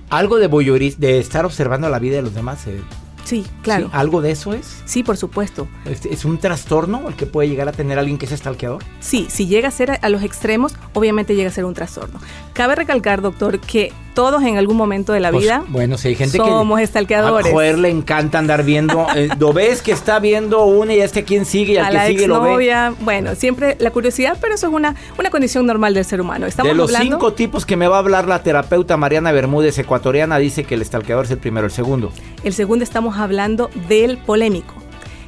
Algo 0.09 0.37
de 0.37 0.47
voyeuris, 0.47 0.99
de 0.99 1.19
estar 1.19 1.45
observando 1.45 1.89
la 1.89 1.99
vida 1.99 2.15
de 2.15 2.21
los 2.21 2.33
demás. 2.33 2.65
eh, 2.67 2.81
Sí, 3.25 3.45
claro. 3.61 3.87
¿sí? 3.87 3.91
¿Algo 3.93 4.21
de 4.21 4.31
eso 4.31 4.53
es? 4.53 4.81
Sí, 4.85 5.03
por 5.03 5.17
supuesto. 5.17 5.67
¿Es, 5.83 6.05
es 6.05 6.23
un 6.23 6.37
trastorno 6.37 7.09
el 7.09 7.15
que 7.15 7.25
puede 7.25 7.49
llegar 7.49 7.67
a 7.67 7.73
tener 7.73 7.99
alguien 7.99 8.17
que 8.17 8.25
es 8.25 8.31
stalkeador? 8.31 8.81
Sí, 9.01 9.27
si 9.29 9.47
llega 9.47 9.67
a 9.67 9.71
ser 9.71 9.91
a, 9.91 9.95
a 9.95 10.07
los 10.07 10.23
extremos, 10.23 10.73
obviamente 10.93 11.35
llega 11.35 11.49
a 11.49 11.51
ser 11.53 11.65
un 11.65 11.73
trastorno. 11.73 12.21
Cabe 12.53 12.75
recalcar, 12.75 13.21
doctor, 13.21 13.59
que 13.59 13.91
todos 14.17 14.41
en 14.41 14.57
algún 14.57 14.75
momento 14.77 15.13
de 15.13 15.19
la 15.19 15.29
Pues, 15.29 15.43
vida 15.43 15.63
bueno, 15.67 15.95
si 15.99 16.07
hay 16.07 16.15
gente 16.15 16.37
somos 16.37 16.77
que. 16.79 16.83
estalqueadores. 16.83 17.45
A 17.45 17.51
joder, 17.51 17.77
le 17.77 17.89
encanta 17.89 18.39
andar 18.39 18.63
viendo. 18.63 19.05
eh, 19.15 19.29
lo 19.37 19.53
ves 19.53 19.83
que 19.83 19.91
está 19.91 20.17
viendo 20.19 20.65
una 20.65 20.95
y 20.95 21.01
este 21.01 21.23
quién 21.23 21.45
sigue 21.45 21.73
y 21.73 21.77
al 21.77 21.85
a 21.85 21.89
que 21.89 21.95
la 21.97 22.07
sigue 22.07 22.27
lo 22.27 22.41
ve. 22.41 22.91
Bueno, 23.01 23.35
siempre 23.35 23.77
la 23.79 23.91
curiosidad, 23.91 24.35
pero 24.41 24.55
eso 24.55 24.67
es 24.67 24.73
una, 24.73 24.95
una 25.19 25.29
condición 25.29 25.67
normal 25.67 25.93
del 25.93 26.03
ser 26.03 26.19
humano. 26.19 26.47
Estamos 26.47 26.71
De 26.71 26.75
los 26.75 26.89
hablando. 26.89 27.15
cinco 27.17 27.33
tipos 27.33 27.63
que 27.67 27.77
me 27.77 27.87
va 27.87 27.97
a 27.97 27.99
hablar 27.99 28.27
la 28.27 28.41
terapeuta 28.41 28.97
Mariana 28.97 29.31
Bermúdez, 29.31 29.77
ecuatoriana, 29.77 30.39
dice 30.39 30.63
que 30.63 30.73
el 30.73 30.81
estalqueador 30.81 31.25
es 31.25 31.31
el 31.31 31.37
primero, 31.37 31.67
el 31.67 31.71
segundo. 31.71 32.11
El 32.43 32.53
segundo 32.53 32.83
estamos 32.83 33.17
hablando 33.17 33.69
del 33.87 34.17
polémico. 34.17 34.73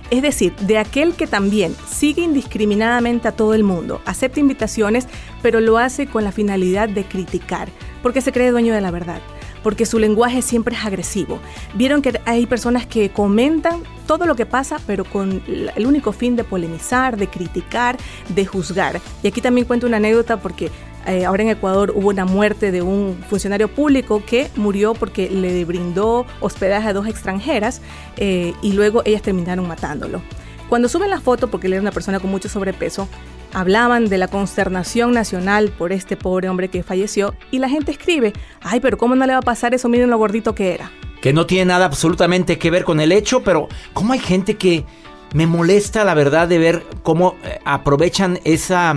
Es 0.10 0.24
decir, 0.24 0.56
de 0.56 0.80
aquel 0.80 1.14
que 1.14 1.28
también 1.28 1.76
sigue 1.88 2.24
indiscriminadamente 2.24 3.28
a 3.28 3.32
todo 3.34 3.54
el 3.54 3.64
mundo, 3.64 4.02
acepta 4.08 4.40
invitaciones, 4.40 5.08
pero 5.44 5.60
lo 5.62 5.78
hace 5.78 6.08
con 6.08 6.24
la 6.24 6.32
finalidad 6.32 6.90
de 6.90 7.04
criticar, 7.04 7.70
porque 8.02 8.22
se 8.22 8.32
cree 8.32 8.52
dueño 8.52 8.74
de 8.74 8.82
la 8.82 8.92
verdad, 8.92 9.22
porque 9.64 9.86
su 9.86 10.00
lenguaje 10.00 10.42
siempre 10.42 10.76
es 10.76 10.86
agresivo. 10.86 11.40
Vieron 11.74 12.02
que 12.02 12.20
hay 12.26 12.46
personas 12.46 12.86
que 12.86 13.10
comentan 13.10 13.84
todo 14.08 14.26
lo 14.26 14.36
que 14.36 14.46
pasa, 14.46 14.80
pero 14.88 15.06
con 15.06 15.42
el 15.48 15.86
único 15.86 16.12
fin 16.12 16.36
de 16.36 16.44
polemizar, 16.44 17.18
de 17.18 17.28
criticar, 17.28 17.98
de 18.30 18.46
juzgar. 18.46 19.00
Y 19.24 19.28
aquí 19.28 19.42
también 19.42 19.68
cuento 19.68 19.88
una 19.88 19.98
anécdota 19.98 20.38
porque 20.38 20.72
eh, 21.06 21.26
ahora 21.26 21.44
en 21.44 21.50
Ecuador 21.50 21.94
hubo 21.96 22.10
una 22.10 22.26
muerte 22.26 22.72
de 22.72 22.82
un 22.82 23.24
funcionario 23.30 23.68
público 23.68 24.24
que 24.26 24.50
murió 24.56 24.94
porque 24.94 25.30
le 25.30 25.64
brindó 25.66 26.26
hospedaje 26.40 26.90
a 26.90 26.94
dos 26.94 27.08
extranjeras 27.08 27.82
eh, 28.18 28.54
y 28.62 28.74
luego 28.74 29.02
ellas 29.06 29.22
terminaron 29.22 29.68
matándolo. 29.68 30.22
Cuando 30.68 30.88
suben 30.88 31.10
la 31.10 31.20
foto, 31.20 31.50
porque 31.50 31.66
él 31.66 31.74
era 31.74 31.82
una 31.82 31.92
persona 31.92 32.20
con 32.20 32.30
mucho 32.30 32.48
sobrepeso, 32.48 33.08
hablaban 33.54 34.10
de 34.10 34.18
la 34.18 34.28
consternación 34.28 35.14
nacional 35.14 35.70
por 35.70 35.92
este 35.92 36.16
pobre 36.16 36.50
hombre 36.50 36.70
que 36.70 36.84
falleció 36.84 37.34
y 37.52 37.60
la 37.60 37.70
gente 37.70 37.92
escribe, 37.92 38.34
ay, 38.62 38.80
pero 38.80 38.98
¿cómo 38.98 39.16
no 39.16 39.26
le 39.26 39.34
va 39.34 39.40
a 39.40 39.44
pasar 39.44 39.74
eso? 39.74 39.90
Miren 39.90 40.10
lo 40.10 40.18
gordito 40.18 40.56
que 40.56 40.74
era. 40.74 40.92
Que 41.22 41.34
no 41.34 41.46
tiene 41.46 41.66
nada 41.66 41.86
absolutamente 41.86 42.58
que 42.58 42.72
ver 42.72 42.84
con 42.84 43.00
el 43.00 43.12
hecho, 43.12 43.44
pero 43.44 43.68
¿cómo 43.94 44.14
hay 44.14 44.20
gente 44.20 44.56
que 44.56 44.86
me 45.34 45.48
molesta 45.48 46.04
la 46.04 46.14
verdad 46.14 46.48
de 46.48 46.58
ver 46.58 46.86
cómo 47.04 47.36
eh, 47.44 47.60
aprovechan 47.66 48.40
esa 48.44 48.96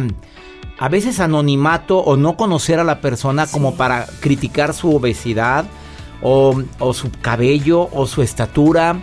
a 0.79 0.89
veces 0.89 1.21
anonimato 1.21 1.99
o 1.99 2.17
no 2.17 2.37
conocer 2.37 2.81
a 2.81 2.85
la 2.85 3.01
persona 3.01 3.47
como 3.47 3.77
para 3.77 4.07
criticar 4.21 4.75
su 4.75 4.97
obesidad 4.97 5.65
o, 6.23 6.61
o 6.79 6.95
su 6.95 7.11
cabello 7.21 7.89
o 7.93 8.07
su 8.07 8.23
estatura 8.23 9.01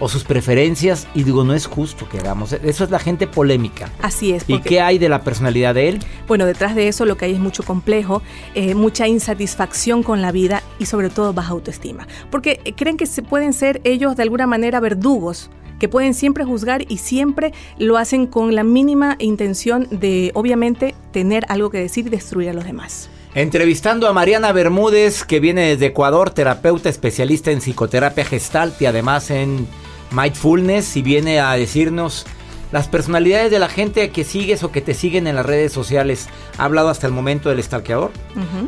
o 0.00 0.08
sus 0.08 0.24
preferencias 0.24 1.06
y 1.14 1.22
digo 1.22 1.44
no 1.44 1.54
es 1.54 1.66
justo 1.66 2.08
que 2.08 2.18
hagamos 2.18 2.52
eso 2.52 2.84
es 2.84 2.90
la 2.90 2.98
gente 2.98 3.26
polémica 3.26 3.90
Así 4.02 4.32
es. 4.32 4.44
y 4.48 4.60
qué 4.60 4.80
hay 4.80 4.98
de 4.98 5.08
la 5.08 5.22
personalidad 5.22 5.74
de 5.74 5.90
él 5.90 6.00
Bueno, 6.26 6.46
detrás 6.46 6.74
de 6.74 6.88
eso 6.88 7.04
lo 7.04 7.16
que 7.16 7.26
hay 7.26 7.32
es 7.34 7.38
mucho 7.40 7.62
complejo, 7.62 8.22
eh, 8.54 8.74
mucha 8.74 9.06
insatisfacción 9.06 10.02
con 10.02 10.22
la 10.22 10.32
vida 10.32 10.62
y 10.78 10.86
sobre 10.86 11.10
todo 11.10 11.32
baja 11.32 11.52
autoestima. 11.52 12.06
Porque 12.30 12.60
eh, 12.64 12.72
creen 12.72 12.96
que 12.96 13.06
se 13.06 13.22
pueden 13.22 13.52
ser 13.52 13.80
ellos 13.84 14.16
de 14.16 14.22
alguna 14.22 14.46
manera 14.46 14.80
verdugos, 14.80 15.50
que 15.78 15.88
pueden 15.88 16.14
siempre 16.14 16.44
juzgar 16.44 16.84
y 16.88 16.98
siempre 16.98 17.52
lo 17.78 17.96
hacen 17.96 18.26
con 18.26 18.54
la 18.54 18.64
mínima 18.64 19.16
intención 19.18 19.88
de, 19.90 20.30
obviamente, 20.34 20.94
tener 21.12 21.44
algo 21.48 21.70
que 21.70 21.78
decir 21.78 22.06
y 22.06 22.10
destruir 22.10 22.50
a 22.50 22.52
los 22.52 22.64
demás. 22.64 23.08
Entrevistando 23.34 24.08
a 24.08 24.12
Mariana 24.12 24.52
Bermúdez, 24.52 25.24
que 25.24 25.40
viene 25.40 25.68
desde 25.68 25.86
Ecuador, 25.86 26.30
terapeuta 26.30 26.88
especialista 26.88 27.50
en 27.50 27.60
psicoterapia 27.60 28.24
gestalt 28.24 28.80
y 28.82 28.86
además 28.86 29.30
en 29.30 29.68
mindfulness, 30.10 30.96
y 30.96 31.02
viene 31.02 31.40
a 31.40 31.52
decirnos 31.54 32.26
las 32.72 32.88
personalidades 32.88 33.50
de 33.50 33.58
la 33.58 33.68
gente 33.68 34.10
que 34.10 34.24
sigues 34.24 34.62
o 34.62 34.70
que 34.70 34.80
te 34.80 34.94
siguen 34.94 35.26
en 35.26 35.36
las 35.36 35.46
redes 35.46 35.72
sociales. 35.72 36.28
Ha 36.56 36.64
hablado 36.64 36.88
hasta 36.88 37.06
el 37.06 37.12
momento 37.12 37.48
del 37.48 37.62
stalkeador, 37.62 38.12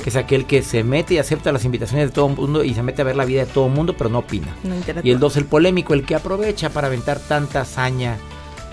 que 0.03 0.11
es 0.11 0.17
aquel 0.17 0.47
que 0.47 0.63
se 0.63 0.83
mete 0.83 1.15
y 1.15 1.19
acepta 1.19 1.53
las 1.53 1.65
invitaciones 1.65 2.09
de 2.09 2.13
todo 2.13 2.29
el 2.29 2.37
mundo 2.37 2.65
y 2.65 2.75
se 2.75 2.83
mete 2.83 3.03
a 3.03 3.05
ver 3.05 3.17
la 3.17 3.25
vida 3.25 3.45
de 3.45 3.53
todo 3.53 3.67
el 3.67 3.73
mundo, 3.73 3.95
pero 3.97 4.11
no 4.11 4.19
opina. 4.19 4.55
No. 4.65 4.75
Y 5.03 5.11
el 5.11 5.19
dos, 5.19 5.37
el 5.37 5.45
polémico, 5.45 5.95
el 5.95 6.05
que 6.05 6.15
aprovecha 6.15 6.71
para 6.71 6.89
aventar 6.89 7.21
tanta 7.21 7.61
hazaña, 7.61 8.17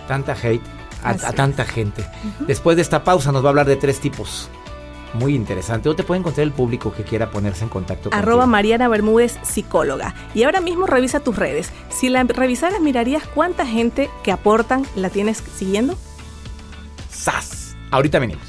tanta 0.07 0.33
hate 0.33 0.63
a, 1.03 1.15
tanta 1.33 1.65
gente. 1.65 2.05
Después 2.47 2.75
de 2.75 2.81
esta 2.81 3.03
pausa 3.03 3.31
nos 3.31 3.43
va 3.43 3.47
a 3.47 3.51
hablar 3.51 3.67
de 3.67 3.75
tres 3.75 3.99
tipos. 3.99 4.49
Muy 5.13 5.35
interesante. 5.35 5.89
¿Dónde 5.89 6.03
te 6.03 6.07
puede 6.07 6.19
encontrar 6.19 6.45
el 6.45 6.53
público 6.53 6.93
que 6.93 7.03
quiera 7.03 7.31
ponerse 7.31 7.63
en 7.63 7.69
contacto 7.69 8.09
Arroba 8.11 8.43
contigo? 8.43 8.51
Mariana 8.51 8.87
Bermúdez, 8.87 9.39
psicóloga. 9.43 10.13
Y 10.33 10.43
ahora 10.43 10.61
mismo 10.61 10.85
revisa 10.85 11.19
tus 11.19 11.35
redes. 11.35 11.71
Si 11.89 12.09
la 12.09 12.23
revisaras, 12.23 12.81
mirarías 12.81 13.23
cuánta 13.27 13.65
gente 13.65 14.09
que 14.23 14.31
aportan 14.31 14.85
la 14.95 15.09
tienes 15.09 15.43
siguiendo. 15.55 15.97
¡Sas! 17.09 17.75
Ahorita 17.91 18.19
venimos. 18.19 18.48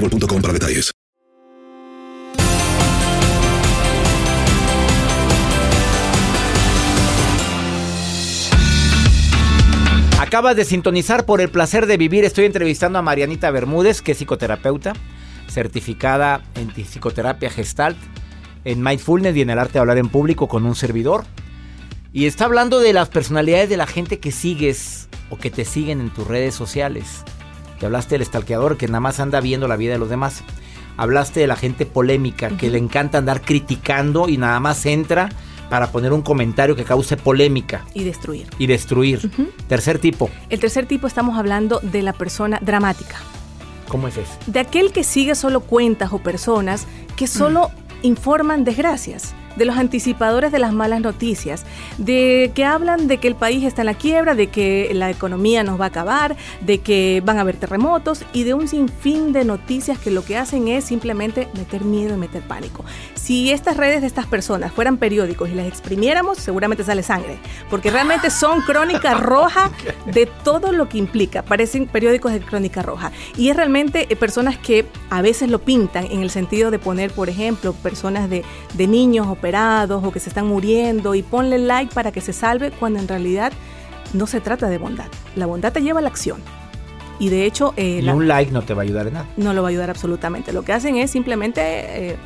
boostmobile.com 0.01 0.41
para 0.41 0.53
detalles. 0.53 0.91
Acabas 10.19 10.55
de 10.55 10.63
sintonizar 10.63 11.25
por 11.25 11.41
el 11.41 11.49
placer 11.49 11.87
de 11.87 11.97
vivir. 11.97 12.23
Estoy 12.23 12.45
entrevistando 12.45 12.97
a 12.97 13.01
Marianita 13.01 13.51
Bermúdez, 13.51 14.01
que 14.01 14.13
es 14.13 14.17
psicoterapeuta, 14.17 14.93
certificada 15.49 16.41
en 16.55 16.69
psicoterapia 16.69 17.49
gestalt, 17.49 17.97
en 18.63 18.81
mindfulness 18.81 19.35
y 19.35 19.41
en 19.41 19.49
el 19.49 19.59
arte 19.59 19.73
de 19.73 19.79
hablar 19.79 19.97
en 19.97 20.07
público 20.07 20.47
con 20.47 20.65
un 20.65 20.75
servidor. 20.75 21.25
Y 22.13 22.27
está 22.27 22.45
hablando 22.45 22.79
de 22.79 22.93
las 22.93 23.09
personalidades 23.09 23.67
de 23.67 23.77
la 23.77 23.87
gente 23.87 24.19
que 24.19 24.31
sigues 24.31 25.09
o 25.29 25.37
que 25.37 25.51
te 25.51 25.65
siguen 25.65 25.99
en 25.99 26.09
tus 26.09 26.25
redes 26.25 26.55
sociales. 26.55 27.25
Hablaste 27.85 28.15
del 28.15 28.21
estalqueador 28.21 28.77
que 28.77 28.87
nada 28.87 28.99
más 28.99 29.19
anda 29.19 29.41
viendo 29.41 29.67
la 29.67 29.75
vida 29.75 29.93
de 29.93 29.99
los 29.99 30.09
demás. 30.09 30.43
Hablaste 30.97 31.39
de 31.39 31.47
la 31.47 31.55
gente 31.55 31.85
polémica, 31.85 32.49
que 32.57 32.69
le 32.69 32.77
encanta 32.77 33.17
andar 33.17 33.41
criticando 33.41 34.29
y 34.29 34.37
nada 34.37 34.59
más 34.59 34.85
entra 34.85 35.29
para 35.69 35.91
poner 35.91 36.11
un 36.11 36.21
comentario 36.21 36.75
que 36.75 36.83
cause 36.83 37.15
polémica. 37.17 37.85
Y 37.93 38.03
destruir. 38.03 38.47
Y 38.57 38.67
destruir. 38.67 39.31
Tercer 39.67 39.99
tipo. 39.99 40.29
El 40.49 40.59
tercer 40.59 40.85
tipo 40.85 41.07
estamos 41.07 41.37
hablando 41.37 41.79
de 41.81 42.01
la 42.01 42.13
persona 42.13 42.59
dramática. 42.61 43.15
¿Cómo 43.87 44.07
es 44.07 44.17
eso? 44.17 44.31
De 44.47 44.59
aquel 44.59 44.91
que 44.91 45.03
sigue 45.03 45.33
solo 45.35 45.61
cuentas 45.61 46.11
o 46.13 46.19
personas 46.19 46.87
que 47.15 47.27
solo 47.27 47.71
informan 48.03 48.63
desgracias 48.63 49.33
de 49.55 49.65
los 49.65 49.77
anticipadores 49.77 50.51
de 50.51 50.59
las 50.59 50.73
malas 50.73 51.01
noticias, 51.01 51.65
de 51.97 52.51
que 52.55 52.65
hablan 52.65 53.07
de 53.07 53.17
que 53.17 53.27
el 53.27 53.35
país 53.35 53.63
está 53.63 53.81
en 53.81 53.87
la 53.87 53.93
quiebra, 53.93 54.35
de 54.35 54.47
que 54.47 54.91
la 54.93 55.09
economía 55.09 55.63
nos 55.63 55.79
va 55.79 55.85
a 55.85 55.87
acabar, 55.89 56.35
de 56.61 56.79
que 56.79 57.21
van 57.25 57.37
a 57.37 57.41
haber 57.41 57.57
terremotos 57.57 58.23
y 58.33 58.43
de 58.43 58.53
un 58.53 58.67
sinfín 58.67 59.33
de 59.33 59.45
noticias 59.45 59.97
que 59.99 60.11
lo 60.11 60.23
que 60.23 60.37
hacen 60.37 60.67
es 60.67 60.85
simplemente 60.85 61.47
meter 61.55 61.83
miedo 61.83 62.15
y 62.15 62.17
meter 62.17 62.41
pánico. 62.41 62.85
Si 63.13 63.51
estas 63.51 63.77
redes 63.77 64.01
de 64.01 64.07
estas 64.07 64.25
personas 64.25 64.71
fueran 64.71 64.97
periódicos 64.97 65.49
y 65.49 65.53
las 65.53 65.67
exprimiéramos, 65.67 66.37
seguramente 66.37 66.83
sale 66.83 67.03
sangre, 67.03 67.37
porque 67.69 67.91
realmente 67.91 68.29
son 68.29 68.61
crónica 68.61 69.13
roja 69.15 69.71
de 70.05 70.25
todo 70.25 70.71
lo 70.71 70.89
que 70.89 70.97
implica, 70.97 71.41
parecen 71.43 71.87
periódicos 71.87 72.31
de 72.31 72.39
crónica 72.41 72.81
roja. 72.81 73.11
Y 73.37 73.49
es 73.49 73.55
realmente 73.55 74.07
eh, 74.09 74.15
personas 74.15 74.57
que 74.57 74.85
a 75.09 75.21
veces 75.21 75.49
lo 75.49 75.59
pintan 75.59 76.05
en 76.05 76.21
el 76.21 76.29
sentido 76.29 76.71
de 76.71 76.79
poner, 76.79 77.11
por 77.11 77.29
ejemplo, 77.29 77.73
personas 77.73 78.29
de, 78.29 78.43
de 78.73 78.87
niños 78.87 79.27
o 79.27 79.35
operados 79.41 80.03
o 80.03 80.11
que 80.11 80.19
se 80.19 80.29
están 80.29 80.45
muriendo 80.45 81.15
y 81.15 81.23
ponle 81.23 81.57
like 81.57 81.93
para 81.95 82.11
que 82.11 82.21
se 82.21 82.31
salve 82.31 82.69
cuando 82.69 82.99
en 82.99 83.07
realidad 83.07 83.51
no 84.13 84.27
se 84.27 84.39
trata 84.39 84.69
de 84.69 84.77
bondad. 84.77 85.07
La 85.35 85.47
bondad 85.47 85.73
te 85.73 85.81
lleva 85.81 85.99
a 85.99 86.03
la 86.03 86.09
acción. 86.09 86.41
Y 87.17 87.29
de 87.29 87.45
hecho... 87.45 87.73
Eh, 87.75 88.07
un 88.11 88.27
like 88.27 88.51
no 88.51 88.61
te 88.61 88.75
va 88.75 88.83
a 88.83 88.85
ayudar 88.85 89.07
en 89.07 89.13
nada. 89.13 89.25
No 89.37 89.53
lo 89.53 89.63
va 89.63 89.69
a 89.69 89.71
ayudar 89.71 89.89
absolutamente. 89.89 90.53
Lo 90.53 90.63
que 90.63 90.73
hacen 90.73 90.97
es 90.97 91.09
simplemente... 91.09 91.61
Eh, 92.11 92.17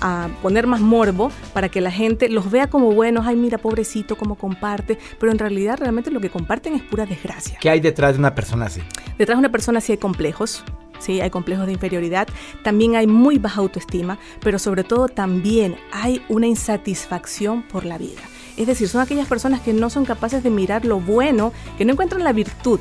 a 0.00 0.28
poner 0.42 0.66
más 0.66 0.80
morbo 0.80 1.30
para 1.52 1.68
que 1.68 1.80
la 1.80 1.92
gente 1.92 2.28
los 2.28 2.50
vea 2.50 2.68
como 2.68 2.92
buenos, 2.92 3.26
ay 3.26 3.36
mira 3.36 3.58
pobrecito 3.58 4.16
como 4.16 4.34
comparte, 4.34 4.98
pero 5.20 5.30
en 5.30 5.38
realidad 5.38 5.78
realmente 5.78 6.10
lo 6.10 6.20
que 6.20 6.30
comparten 6.30 6.74
es 6.74 6.82
pura 6.82 7.06
desgracia. 7.06 7.58
¿Qué 7.60 7.70
hay 7.70 7.78
detrás 7.78 8.14
de 8.14 8.18
una 8.18 8.34
persona 8.34 8.66
así? 8.66 8.80
Detrás 9.16 9.36
de 9.36 9.38
una 9.38 9.52
persona 9.52 9.78
así 9.78 9.92
hay 9.92 9.98
complejos, 9.98 10.64
¿sí? 11.04 11.20
hay 11.20 11.30
complejos 11.30 11.66
de 11.66 11.72
inferioridad, 11.72 12.28
también 12.62 12.96
hay 12.96 13.06
muy 13.06 13.38
baja 13.38 13.60
autoestima, 13.60 14.18
pero 14.40 14.58
sobre 14.58 14.84
todo 14.84 15.08
también 15.08 15.76
hay 15.92 16.22
una 16.28 16.46
insatisfacción 16.46 17.62
por 17.62 17.84
la 17.84 17.98
vida. 17.98 18.22
Es 18.56 18.66
decir, 18.66 18.88
son 18.88 19.00
aquellas 19.00 19.26
personas 19.26 19.60
que 19.60 19.72
no 19.72 19.90
son 19.90 20.04
capaces 20.04 20.42
de 20.42 20.50
mirar 20.50 20.84
lo 20.84 21.00
bueno, 21.00 21.52
que 21.76 21.84
no 21.84 21.92
encuentran 21.92 22.22
la 22.22 22.32
virtud 22.32 22.78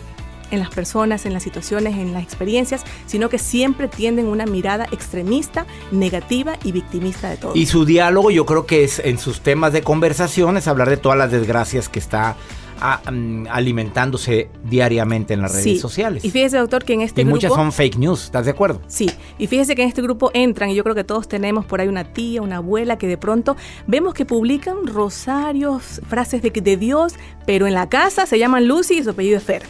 en 0.51 0.59
las 0.59 0.69
personas, 0.69 1.25
en 1.25 1.33
las 1.33 1.41
situaciones, 1.41 1.95
en 1.97 2.13
las 2.13 2.21
experiencias, 2.21 2.83
sino 3.07 3.27
que 3.27 3.39
siempre 3.39 3.87
tienden 3.87 4.27
una 4.27 4.45
mirada 4.45 4.85
extremista, 4.91 5.65
negativa 5.91 6.57
y 6.63 6.71
victimista 6.71 7.29
de 7.29 7.37
todo. 7.37 7.55
Y 7.55 7.65
su 7.65 7.85
diálogo 7.85 8.29
yo 8.29 8.45
creo 8.45 8.67
que 8.67 8.83
es 8.83 8.99
en 8.99 9.17
sus 9.17 9.41
temas 9.41 9.73
de 9.73 9.81
conversación 9.81 10.57
es 10.57 10.67
hablar 10.67 10.89
de 10.89 10.97
todas 10.97 11.17
las 11.17 11.31
desgracias 11.31 11.89
que 11.89 11.97
está 11.97 12.37
Mm, 12.83 13.47
alimentándose 13.49 14.49
diariamente 14.65 15.33
en 15.33 15.41
las 15.41 15.53
redes 15.53 15.79
sociales. 15.79 16.25
Y 16.25 16.31
fíjese, 16.31 16.57
doctor, 16.57 16.83
que 16.83 16.93
en 16.93 17.01
este 17.01 17.21
y 17.21 17.23
grupo... 17.23 17.35
muchas 17.35 17.53
son 17.53 17.71
fake 17.71 17.95
news, 17.95 18.25
¿estás 18.25 18.43
de 18.43 18.51
acuerdo? 18.51 18.81
Sí, 18.87 19.09
y 19.37 19.47
fíjese 19.47 19.73
que 19.73 19.83
en 19.83 19.87
este 19.87 20.01
grupo 20.01 20.31
entran, 20.33 20.69
y 20.69 20.75
yo 20.75 20.83
creo 20.83 20.93
que 20.93 21.05
todos 21.05 21.29
tenemos 21.29 21.65
por 21.65 21.79
ahí 21.79 21.87
una 21.87 22.03
tía, 22.03 22.41
una 22.41 22.57
abuela, 22.57 22.97
que 22.97 23.07
de 23.07 23.17
pronto 23.17 23.55
vemos 23.87 24.13
que 24.13 24.25
publican 24.25 24.85
rosarios, 24.85 26.01
frases 26.09 26.41
de, 26.41 26.51
de 26.51 26.75
Dios, 26.75 27.13
pero 27.45 27.67
en 27.67 27.73
la 27.73 27.87
casa 27.87 28.25
se 28.25 28.37
llaman 28.37 28.67
Lucy 28.67 28.95
y 28.95 29.03
su 29.03 29.11
apellido 29.11 29.37
es 29.37 29.43
Fer. 29.43 29.63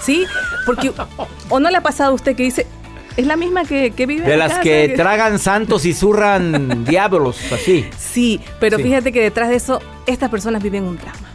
¿Sí? 0.00 0.24
Porque, 0.64 0.92
¿o 1.48 1.60
no 1.60 1.70
le 1.70 1.76
ha 1.78 1.82
pasado 1.82 2.12
a 2.12 2.14
usted 2.14 2.36
que 2.36 2.44
dice, 2.44 2.66
es 3.16 3.26
la 3.26 3.36
misma 3.36 3.64
que, 3.64 3.90
vive 4.06 4.24
De 4.24 4.36
las 4.36 4.58
que, 4.58 4.92
tragan 4.96 5.40
santos 5.40 5.86
y 5.86 5.92
zurran 5.92 6.84
diablos, 6.88 7.52
así. 7.52 7.86
Sí, 7.98 8.40
pero 8.60 8.78
fíjate 8.78 9.12
que 9.12 9.22
detrás 9.22 9.48
de 9.48 9.56
eso, 9.56 9.80
estas 10.06 10.30
personas 10.30 10.62
viven 10.62 10.84
un 10.84 10.98
drama. 10.98 11.33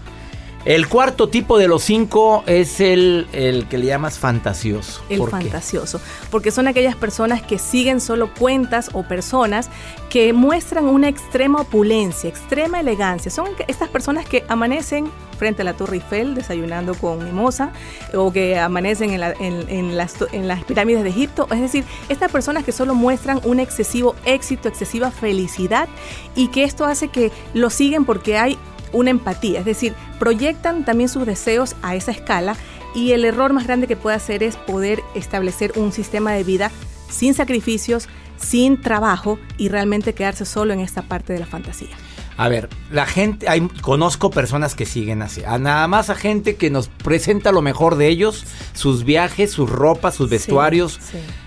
El 0.66 0.90
cuarto 0.90 1.30
tipo 1.30 1.58
de 1.58 1.70
los 1.70 1.84
cinco 1.84 2.44
es 2.46 2.82
el, 2.82 3.28
el 3.32 3.68
que 3.68 3.78
le 3.78 3.86
llamas 3.86 4.20
fantasioso. 4.20 5.02
El 5.08 5.26
fantasioso. 5.26 6.02
Porque 6.30 6.52
son 6.52 6.68
aquellas 6.68 6.98
personas 6.98 7.42
que 7.42 7.58
siguen 7.58 8.02
solo 8.02 8.34
cuentas 8.34 8.90
o 8.94 9.04
personas 9.04 9.70
que 10.10 10.34
muestran 10.34 10.86
una 10.86 11.08
extrema 11.08 11.62
opulencia, 11.62 12.30
extrema 12.30 12.82
elegancia. 12.82 13.32
Son 13.32 13.48
estas 13.68 13.88
personas 13.88 14.26
que 14.26 14.44
amanecen 14.50 15.10
frente 15.38 15.62
a 15.62 15.66
la 15.66 15.74
Torre 15.74 15.96
Eiffel 15.96 16.36
desayunando 16.36 16.94
con 16.94 17.24
mimosa 17.24 17.72
o 18.14 18.34
que 18.34 18.60
amanecen 18.60 19.12
en, 19.12 19.24
en, 19.40 19.98
las, 19.98 20.16
en 20.34 20.50
las 20.50 20.66
pirámides 20.66 21.04
de 21.04 21.10
Egipto. 21.10 21.48
Es 21.52 21.62
decir, 21.62 21.86
estas 22.10 22.30
personas 22.30 22.66
que 22.66 22.74
solo 22.74 22.94
muestran 22.94 23.40
un 23.46 23.62
excesivo 23.62 24.14
éxito, 24.26 24.68
excesiva 24.68 25.10
felicidad 25.10 25.88
y 26.36 26.50
que 26.50 26.66
esto 26.66 26.84
hace 26.84 27.08
que 27.08 27.32
lo 27.54 27.70
siguen 27.70 28.04
porque 28.04 28.38
hay 28.38 28.58
una 28.92 29.10
empatía, 29.12 29.60
es 29.60 29.66
decir, 29.66 29.94
proyectan 30.20 30.86
también 30.86 31.10
sus 31.10 31.26
deseos 31.26 31.76
a 31.82 31.96
esa 31.96 32.12
escala 32.12 32.56
y 32.96 33.12
el 33.12 33.26
error 33.26 33.54
más 33.54 33.66
grande 33.66 33.88
que 33.88 33.96
puede 33.96 34.16
hacer 34.16 34.44
es 34.44 34.56
poder 34.56 35.02
establecer 35.16 35.74
un 35.76 35.92
sistema 35.92 36.32
de 36.32 36.44
vida 36.44 36.72
sin 37.10 37.34
sacrificios, 37.34 38.08
sin 38.38 38.82
trabajo 38.82 39.40
y 39.58 39.70
realmente 39.70 40.14
quedarse 40.14 40.46
solo 40.46 40.74
en 40.74 40.80
esta 40.80 41.04
parte 41.04 41.34
de 41.34 41.40
la 41.40 41.46
fantasía. 41.46 41.96
A 42.38 42.48
ver, 42.48 42.70
la 42.90 43.06
gente, 43.06 43.50
hay, 43.50 43.68
conozco 43.82 44.32
personas 44.32 44.74
que 44.74 44.86
siguen 44.86 45.22
así, 45.22 45.44
a 45.44 45.60
nada 45.60 45.86
más 45.90 46.10
a 46.10 46.16
gente 46.16 46.56
que 46.56 46.70
nos 46.70 46.88
presenta 46.88 47.52
lo 47.52 47.62
mejor 47.62 47.98
de 47.98 48.08
ellos, 48.08 48.46
sus 48.72 49.04
viajes, 49.04 49.52
sus 49.52 49.70
ropas, 49.70 50.16
sus 50.16 50.30
vestuarios, 50.30 51.02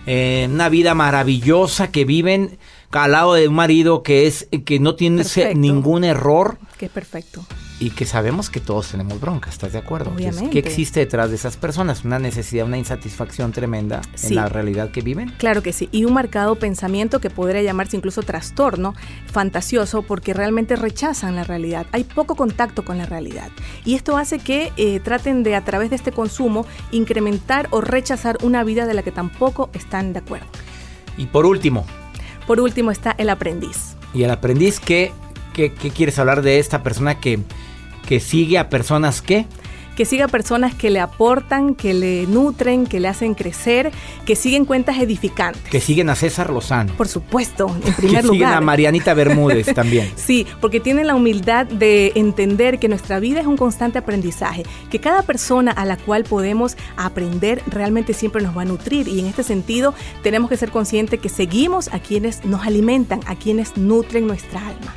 eh, 0.05 0.47
una 0.51 0.69
vida 0.69 0.95
maravillosa 0.95 1.91
que 1.91 2.05
viven 2.05 2.59
al 2.93 3.13
lado 3.13 3.35
de 3.35 3.49
un 3.49 3.55
marido 3.55 4.03
que 4.03 4.27
es 4.27 4.49
que 4.65 4.79
no 4.79 4.95
tiene 4.95 5.25
ningún 5.55 6.05
error. 6.05 6.59
Que 6.79 6.87
es 6.87 6.93
perfecto. 6.93 7.45
Y 7.81 7.91
que 7.91 8.07
sabemos 8.07 8.49
que 8.49 8.61
todos 8.61 8.93
tenemos 8.93 9.21
bronca, 9.21 9.51
¿estás 9.51 9.73
de 9.73 9.79
acuerdo? 9.79 10.13
Obviamente. 10.15 10.51
¿Qué 10.51 10.61
existe 10.61 11.01
detrás 11.01 11.31
de 11.31 11.37
esas 11.37 11.57
personas? 11.57 12.05
Una 12.05 12.21
necesidad, 12.21 12.65
una 12.65 12.79
insatisfacción 12.79 13.51
tremenda 13.51 14.03
en 14.23 14.37
la 14.37 14.49
realidad 14.49 14.93
que 14.93 15.01
viven. 15.01 15.35
Claro 15.39 15.65
que 15.65 15.73
sí. 15.73 15.89
Y 15.91 16.05
un 16.05 16.13
marcado 16.13 16.55
pensamiento 16.55 17.19
que 17.19 17.29
podría 17.29 17.61
llamarse 17.61 17.97
incluso 17.97 18.23
trastorno 18.23 18.95
fantasioso 19.27 20.03
porque 20.03 20.33
realmente 20.33 20.77
rechazan 20.77 21.35
la 21.35 21.43
realidad. 21.43 21.87
Hay 21.91 22.05
poco 22.05 22.37
contacto 22.37 22.85
con 22.85 22.99
la 22.99 23.07
realidad. 23.07 23.51
Y 23.85 23.97
esto 23.97 24.17
hace 24.17 24.39
que 24.39 24.73
eh, 24.77 25.01
traten 25.01 25.43
de, 25.43 25.57
a 25.57 25.65
través 25.65 25.91
de 25.91 25.97
este 25.97 26.13
consumo, 26.13 26.67
incrementar 26.93 27.67
o 27.73 27.81
rechazar 27.81 28.39
una 28.43 28.63
vida 28.63 28.87
de 28.87 28.95
la 28.95 29.03
que 29.03 29.11
tampoco 29.11 29.71
están 29.73 30.13
de 30.13 30.21
acuerdo. 30.21 30.47
Y 31.19 31.27
por 31.27 31.47
último, 31.47 31.85
por 32.47 32.61
último 32.61 32.91
está 32.91 33.15
el 33.19 33.31
aprendiz. 33.31 33.97
¿Y 34.15 34.25
el 34.25 34.31
aprendiz 34.31 34.81
qué, 34.81 35.13
qué, 35.55 35.73
quieres 35.73 36.19
hablar 36.19 36.43
de 36.43 36.59
esta 36.59 36.83
persona 36.83 37.21
que, 37.21 37.41
que 38.07 38.21
sigue 38.21 38.59
a 38.59 38.69
personas 38.69 39.23
que? 39.23 39.47
Que 39.97 40.05
siga 40.05 40.29
personas 40.29 40.75
que 40.75 40.91
le 40.91 41.01
aportan, 41.01 41.75
que 41.75 41.95
le 41.95 42.27
nutren, 42.27 42.87
que 42.87 43.01
le 43.01 43.09
hacen 43.09 43.35
crecer, 43.35 43.91
que 44.25 44.37
siguen 44.37 44.65
cuentas 44.65 44.99
edificantes. 44.99 45.63
Que 45.71 45.81
siguen 45.81 46.11
a 46.11 46.15
César 46.15 46.51
Lozano. 46.51 46.95
Por 46.95 47.09
supuesto, 47.09 47.75
en 47.85 47.93
primer 47.95 48.25
lugar. 48.25 48.31
Que 48.31 48.31
siguen 48.31 48.49
a 48.49 48.61
Marianita 48.61 49.15
Bermúdez 49.15 49.67
también. 49.75 50.11
sí, 50.17 50.47
porque 50.61 50.81
tienen 50.81 51.07
la 51.07 51.15
humildad 51.15 51.67
de 51.67 52.13
entender 52.15 52.79
que 52.79 52.89
nuestra 52.89 53.19
vida 53.21 53.41
es 53.41 53.47
un 53.47 53.57
constante 53.57 53.99
aprendizaje, 53.99 54.63
que 54.91 55.01
cada 55.01 55.23
persona 55.23 55.71
a 55.71 55.85
la 55.85 55.97
cual 55.97 56.25
podemos 56.25 56.77
aprender 56.97 57.63
realmente 57.67 58.15
siempre 58.15 58.43
nos 58.43 58.57
va 58.57 58.63
a 58.63 58.67
nutrir 58.67 59.09
y 59.09 59.21
en 59.21 59.27
este 59.27 59.43
sentido 59.43 59.95
tenemos 60.23 60.49
que 60.51 60.57
ser 60.57 60.71
conscientes 60.71 61.21
que 61.21 61.29
seguimos 61.29 61.89
a 61.93 61.99
quienes 61.99 62.45
nos 62.45 62.67
alimentan, 62.67 63.21
a 63.27 63.37
quienes 63.37 63.77
nutren 63.77 64.27
nuestra 64.27 64.61
alma 64.67 64.95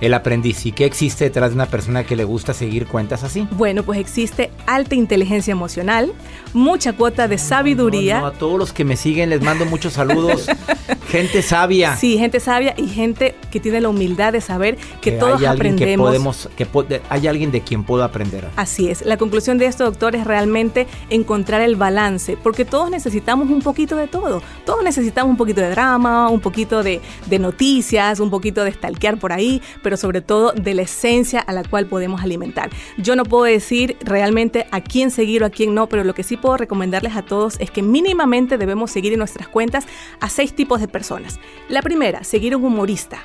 el 0.00 0.14
aprendiz. 0.14 0.66
¿Y 0.66 0.72
qué 0.72 0.84
existe 0.84 1.24
detrás 1.24 1.50
de 1.50 1.56
una 1.56 1.66
persona 1.66 2.04
que 2.04 2.16
le 2.16 2.24
gusta 2.24 2.54
seguir 2.54 2.86
cuentas 2.86 3.24
así? 3.24 3.46
Bueno, 3.52 3.82
pues 3.82 3.98
existe 3.98 4.50
alta 4.66 4.94
inteligencia 4.94 5.52
emocional, 5.52 6.12
mucha 6.56 6.92
cuota 6.92 7.28
de 7.28 7.38
sabiduría. 7.38 8.26
a 8.26 8.32
todos 8.32 8.58
los 8.58 8.72
que 8.72 8.84
me 8.84 8.96
siguen 8.96 9.30
les 9.30 9.42
mando 9.42 9.64
muchos 9.64 9.92
saludos. 9.92 10.46
gente 11.08 11.42
sabia. 11.42 11.96
Sí, 11.96 12.18
gente 12.18 12.40
sabia 12.40 12.74
y 12.76 12.88
gente 12.88 13.34
que 13.50 13.60
tiene 13.60 13.80
la 13.80 13.88
humildad 13.88 14.32
de 14.32 14.40
saber 14.40 14.76
que, 15.00 15.12
todos 15.12 15.40
hay 15.40 15.46
aprendemos. 15.46 16.10
Que 16.56 16.66
podemos, 16.66 16.88
que 16.88 17.02
hay 17.08 17.26
alguien 17.26 17.52
de 17.52 17.60
quien 17.60 17.84
puedo 17.84 18.02
aprender. 18.02 18.48
Así 18.56 18.88
es. 18.88 19.04
La 19.04 19.16
conclusión 19.16 19.58
de 19.58 19.66
esto, 19.66 19.84
doctor, 19.84 20.16
es 20.16 20.26
realmente 20.26 20.86
encontrar 21.10 21.60
el 21.60 21.76
balance, 21.76 22.36
porque 22.36 22.64
todos 22.64 22.90
necesitamos 22.90 23.48
un 23.50 23.62
poquito 23.62 23.96
de 23.96 24.08
todo. 24.08 24.42
Todos 24.64 24.82
necesitamos 24.82 25.30
un 25.30 25.36
poquito 25.36 25.60
de 25.60 25.70
drama, 25.70 26.28
un 26.28 26.40
poquito 26.40 26.82
de, 26.82 27.00
de 27.26 27.38
noticias, 27.38 28.18
un 28.18 28.30
poquito 28.30 28.64
de 28.64 28.72
stalkear 28.72 29.18
por 29.18 29.32
ahí 29.32 29.62
pero 29.82 29.96
sobre 29.96 30.20
todo 30.20 30.52
de 30.52 30.74
la 30.74 30.82
esencia 30.82 31.40
a 31.40 31.52
la 31.52 31.64
cual 31.64 31.86
podemos 31.86 32.22
alimentar. 32.22 32.70
Yo 32.98 33.16
no 33.16 33.24
puedo 33.24 33.44
decir 33.44 33.96
realmente 34.00 34.66
a 34.70 34.80
quién 34.80 35.10
seguir 35.10 35.42
o 35.42 35.46
a 35.46 35.50
quién 35.50 35.74
no, 35.74 35.88
pero 35.88 36.04
lo 36.04 36.14
que 36.14 36.22
sí 36.22 36.36
puedo 36.36 36.45
recomendarles 36.54 37.16
a 37.16 37.22
todos 37.22 37.56
es 37.58 37.70
que 37.70 37.82
mínimamente 37.82 38.58
debemos 38.58 38.92
seguir 38.92 39.12
en 39.12 39.18
nuestras 39.18 39.48
cuentas 39.48 39.86
a 40.20 40.28
seis 40.28 40.54
tipos 40.54 40.80
de 40.80 40.86
personas. 40.86 41.40
La 41.68 41.82
primera, 41.82 42.22
seguir 42.22 42.54
un 42.54 42.64
humorista 42.64 43.18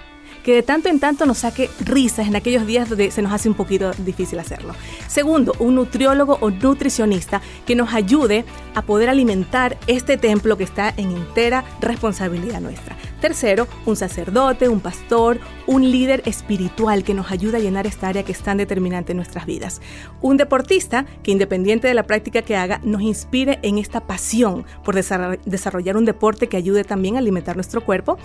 que 0.44 0.56
de 0.56 0.64
tanto 0.64 0.90
en 0.90 1.00
tanto 1.00 1.26
nos 1.26 1.40
saque 1.40 1.70
risas 1.82 2.28
en 2.28 2.36
aquellos 2.36 2.66
días 2.66 2.90
donde 2.90 3.12
se 3.12 3.22
nos 3.22 3.32
hace 3.32 3.48
un 3.48 3.56
poquito 3.56 3.92
difícil 4.00 4.40
hacerlo. 4.40 4.74
Segundo, 5.08 5.54
un 5.60 5.76
nutriólogo 5.76 6.38
o 6.42 6.50
nutricionista 6.50 7.42
que 7.66 7.76
nos 7.76 7.94
ayude 7.94 8.46
a 8.74 8.82
poder 8.82 9.10
alimentar 9.10 9.78
este 9.88 10.18
templo 10.18 10.58
que 10.58 10.64
está 10.64 10.94
en 10.98 11.12
entera 11.12 11.64
responsabilidad 11.80 12.60
nuestra. 12.60 12.96
Tercero, 13.22 13.68
un 13.86 13.96
sacerdote, 13.96 14.68
un 14.68 14.80
pastor, 14.80 15.40
un 15.68 15.90
líder 15.92 16.24
espiritual 16.26 17.04
que 17.04 17.14
nos 17.14 17.32
ayuda 17.32 17.60
a 17.60 17.62
llenar 17.62 17.86
esta 17.86 18.08
área 18.08 18.24
que 18.24 18.32
es 18.32 18.42
tan 18.42 18.58
determinante 18.58 19.12
en 19.12 19.18
nuestras 19.18 19.46
vidas. 19.46 19.80
Un 20.22 20.38
deportista 20.38 21.06
que 21.22 21.32
independiente 21.32 21.88
de 21.88 21.94
la 21.94 22.04
práctica 22.04 22.42
que 22.42 22.56
haga, 22.56 22.82
nos 22.84 23.04
inspire 23.04 23.60
en 23.62 23.78
esta 23.78 24.02
pasión 24.02 24.66
por 24.84 24.96
desarrollar 24.96 25.98
un 25.98 26.06
deporte 26.06 26.48
que 26.48 26.58
ayude 26.58 26.84
también 26.84 27.16
a 27.16 27.20
alimentar 27.20 27.56
nuestro 27.56 27.86
cuerpo. 27.86 28.18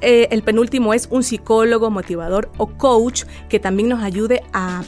Eh, 0.00 0.26
el 0.32 0.42
penúltimo 0.42 0.94
es 0.94 1.06
un 1.12 1.22
psicólogo, 1.22 1.90
motivador 1.90 2.50
o 2.56 2.66
coach 2.66 3.22
que 3.48 3.60
también 3.60 3.88
nos 3.88 4.02
ayude 4.02 4.42
a 4.52 4.82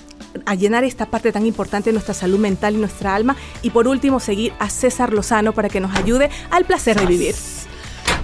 a 0.47 0.55
llenar 0.55 0.83
esta 0.83 1.07
parte 1.07 1.31
tan 1.31 1.45
importante 1.45 1.91
de 1.91 1.93
nuestra 1.93 2.15
salud 2.15 2.39
mental 2.39 2.75
y 2.75 2.79
nuestra 2.79 3.15
alma. 3.15 3.37
Y 3.61 3.69
por 3.69 3.87
último, 3.87 4.19
seguir 4.19 4.55
a 4.59 4.71
César 4.71 5.13
Lozano 5.13 5.53
para 5.53 5.69
que 5.69 5.79
nos 5.79 5.95
ayude 5.95 6.31
al 6.51 6.65
placer 6.65 6.99
de 6.99 7.05
vivir. 7.05 7.35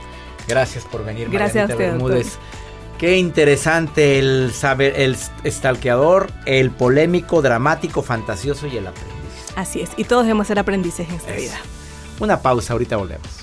Gracias 0.45 0.83
por 0.83 1.05
venir, 1.05 1.29
Gracias 1.29 1.69
a 1.69 1.73
usted, 1.73 1.91
Bermúdez. 1.91 2.37
Qué 2.97 3.17
interesante 3.17 4.19
el 4.19 4.51
saber, 4.53 4.93
el 4.97 5.17
estalqueador, 5.43 6.31
el 6.45 6.71
polémico, 6.71 7.41
dramático, 7.41 8.01
fantasioso 8.01 8.67
y 8.67 8.77
el 8.77 8.87
aprendiz. 8.87 9.13
Así 9.55 9.81
es, 9.81 9.91
y 9.97 10.03
todos 10.03 10.23
debemos 10.23 10.47
ser 10.47 10.59
aprendices 10.59 11.09
en 11.09 11.15
esta 11.15 11.33
vida. 11.33 11.59
Una 12.19 12.41
pausa, 12.41 12.73
ahorita 12.73 12.95
volvemos. 12.97 13.42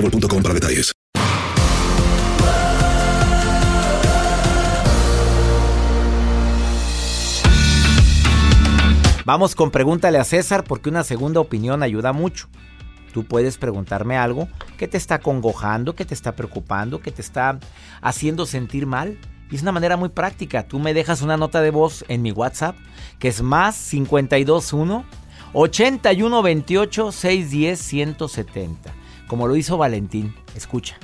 detalles. 0.53 0.91
Vamos 9.23 9.55
con 9.55 9.69
pregúntale 9.71 10.17
a 10.17 10.23
César 10.23 10.63
porque 10.63 10.89
una 10.89 11.03
segunda 11.03 11.39
opinión 11.39 11.83
ayuda 11.83 12.11
mucho. 12.11 12.49
Tú 13.13 13.23
puedes 13.25 13.57
preguntarme 13.57 14.17
algo 14.17 14.47
que 14.77 14.87
te 14.87 14.97
está 14.97 15.19
congojando, 15.19 15.95
que 15.95 16.05
te 16.05 16.13
está 16.13 16.35
preocupando, 16.35 17.01
que 17.01 17.11
te 17.11 17.21
está 17.21 17.59
haciendo 18.01 18.45
sentir 18.45 18.87
mal. 18.87 19.19
Y 19.51 19.55
es 19.55 19.61
una 19.61 19.73
manera 19.73 19.97
muy 19.97 20.09
práctica. 20.09 20.63
Tú 20.63 20.79
me 20.79 20.93
dejas 20.93 21.21
una 21.21 21.37
nota 21.37 21.61
de 21.61 21.71
voz 21.71 22.05
en 22.07 22.21
mi 22.21 22.31
WhatsApp, 22.31 22.75
que 23.19 23.27
es 23.27 23.41
más 23.41 23.75
521 23.89 25.05
8128 25.53 27.11
610 27.11 27.79
170 27.79 29.00
como 29.31 29.47
lo 29.47 29.55
hizo 29.55 29.77
Valentín. 29.77 30.33
Escucha. 30.57 30.97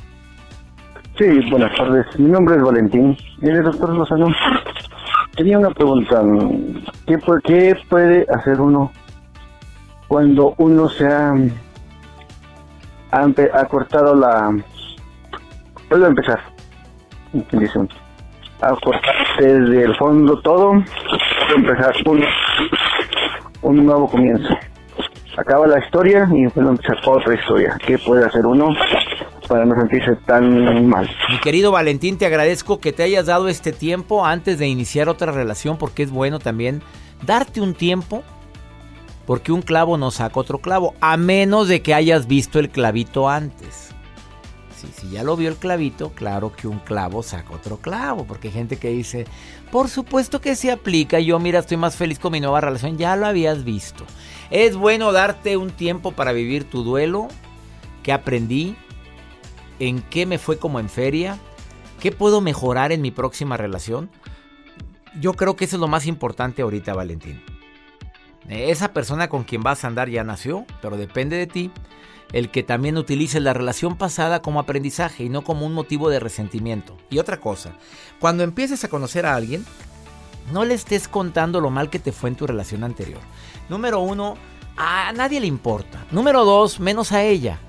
Sí, 1.17 1.49
buenas 1.49 1.73
tardes. 1.77 2.05
Mi 2.19 2.29
nombre 2.29 2.57
es 2.57 2.61
Valentín. 2.61 3.15
Mire, 3.39 3.61
doctor 3.61 3.95
Lozano, 3.95 4.27
tenía 5.37 5.57
una 5.57 5.69
pregunta. 5.69 6.21
¿Qué, 7.05 7.17
¿Qué 7.45 7.77
puede 7.87 8.25
hacer 8.29 8.59
uno 8.59 8.91
cuando 10.09 10.55
uno 10.57 10.89
se 10.89 11.07
ha, 11.07 11.35
ha, 13.11 13.65
cortado 13.69 14.13
la... 14.13 14.53
Vuelvo 15.89 16.05
a 16.07 16.09
empezar. 16.09 16.41
A 18.59 18.75
cortar 18.75 19.15
desde 19.39 19.83
el 19.83 19.95
fondo 19.95 20.37
todo. 20.41 20.73
empezar 21.55 21.95
un, 22.05 22.25
un 23.61 23.85
nuevo 23.85 24.09
comienzo 24.09 24.53
acaba 25.37 25.67
la 25.67 25.79
historia 25.79 26.27
y 26.33 26.43
después 26.43 26.67
empezar 26.67 26.97
otra 27.05 27.35
historia. 27.35 27.77
¿Qué 27.85 27.97
puede 27.99 28.25
hacer 28.25 28.45
uno 28.45 28.75
para 29.47 29.65
no 29.65 29.75
sentirse 29.75 30.15
tan 30.25 30.87
mal? 30.87 31.09
Mi 31.29 31.39
querido 31.39 31.71
Valentín, 31.71 32.17
te 32.17 32.25
agradezco 32.25 32.79
que 32.79 32.91
te 32.91 33.03
hayas 33.03 33.27
dado 33.27 33.47
este 33.47 33.71
tiempo 33.71 34.25
antes 34.25 34.59
de 34.59 34.67
iniciar 34.67 35.07
otra 35.07 35.31
relación 35.31 35.77
porque 35.77 36.03
es 36.03 36.11
bueno 36.11 36.39
también 36.39 36.81
darte 37.25 37.61
un 37.61 37.73
tiempo 37.73 38.23
porque 39.25 39.51
un 39.51 39.61
clavo 39.61 39.97
no 39.97 40.09
saca 40.09 40.39
otro 40.39 40.59
clavo, 40.59 40.95
a 41.01 41.17
menos 41.17 41.67
de 41.67 41.81
que 41.81 41.93
hayas 41.93 42.27
visto 42.27 42.59
el 42.59 42.69
clavito 42.69 43.27
antes. 43.27 43.89
si 44.73 45.09
ya 45.09 45.21
lo 45.21 45.35
vio 45.35 45.49
el 45.49 45.57
clavito, 45.57 46.11
claro 46.11 46.53
que 46.53 46.69
un 46.69 46.79
clavo 46.79 47.21
saca 47.23 47.53
otro 47.53 47.75
clavo, 47.75 48.23
porque 48.25 48.47
hay 48.47 48.53
gente 48.53 48.77
que 48.77 48.87
dice, 48.87 49.25
por 49.69 49.89
supuesto 49.89 50.39
que 50.39 50.55
se 50.55 50.71
aplica, 50.71 51.19
yo 51.19 51.39
mira, 51.39 51.59
estoy 51.59 51.75
más 51.75 51.97
feliz 51.97 52.19
con 52.19 52.31
mi 52.31 52.39
nueva 52.39 52.61
relación, 52.61 52.97
ya 52.97 53.17
lo 53.17 53.25
habías 53.25 53.65
visto. 53.65 54.05
Es 54.49 54.75
bueno 54.75 55.11
darte 55.11 55.57
un 55.57 55.71
tiempo 55.71 56.11
para 56.11 56.31
vivir 56.31 56.69
tu 56.69 56.83
duelo. 56.83 57.27
¿Qué 58.03 58.13
aprendí? 58.13 58.75
¿En 59.79 60.01
qué 60.01 60.25
me 60.25 60.37
fue 60.37 60.57
como 60.57 60.79
en 60.79 60.89
feria? 60.89 61.37
¿Qué 61.99 62.11
puedo 62.11 62.41
mejorar 62.41 62.91
en 62.91 63.01
mi 63.01 63.11
próxima 63.11 63.57
relación? 63.57 64.09
Yo 65.19 65.33
creo 65.33 65.55
que 65.55 65.65
eso 65.65 65.75
es 65.75 65.81
lo 65.81 65.87
más 65.87 66.05
importante 66.05 66.61
ahorita, 66.61 66.93
Valentín. 66.93 67.41
Esa 68.47 68.93
persona 68.93 69.27
con 69.27 69.43
quien 69.43 69.61
vas 69.61 69.83
a 69.83 69.87
andar 69.87 70.09
ya 70.09 70.23
nació, 70.23 70.65
pero 70.81 70.95
depende 70.95 71.35
de 71.35 71.47
ti 71.47 71.71
el 72.33 72.49
que 72.49 72.63
también 72.63 72.97
utilice 72.97 73.39
la 73.39 73.53
relación 73.53 73.97
pasada 73.97 74.41
como 74.41 74.59
aprendizaje 74.59 75.23
y 75.23 75.29
no 75.29 75.43
como 75.43 75.65
un 75.65 75.73
motivo 75.73 76.09
de 76.09 76.19
resentimiento. 76.19 76.97
Y 77.09 77.19
otra 77.19 77.39
cosa, 77.39 77.73
cuando 78.19 78.43
empieces 78.43 78.83
a 78.83 78.89
conocer 78.89 79.25
a 79.25 79.35
alguien, 79.35 79.65
no 80.51 80.65
le 80.65 80.73
estés 80.73 81.07
contando 81.07 81.61
lo 81.61 81.69
mal 81.69 81.89
que 81.89 81.99
te 81.99 82.11
fue 82.11 82.29
en 82.29 82.35
tu 82.35 82.47
relación 82.47 82.83
anterior. 82.83 83.21
Número 83.69 83.99
uno, 83.99 84.35
a 84.77 85.11
nadie 85.13 85.39
le 85.39 85.47
importa. 85.47 86.05
Número 86.11 86.45
dos, 86.45 86.79
menos 86.79 87.11
a 87.11 87.23
ella. 87.23 87.59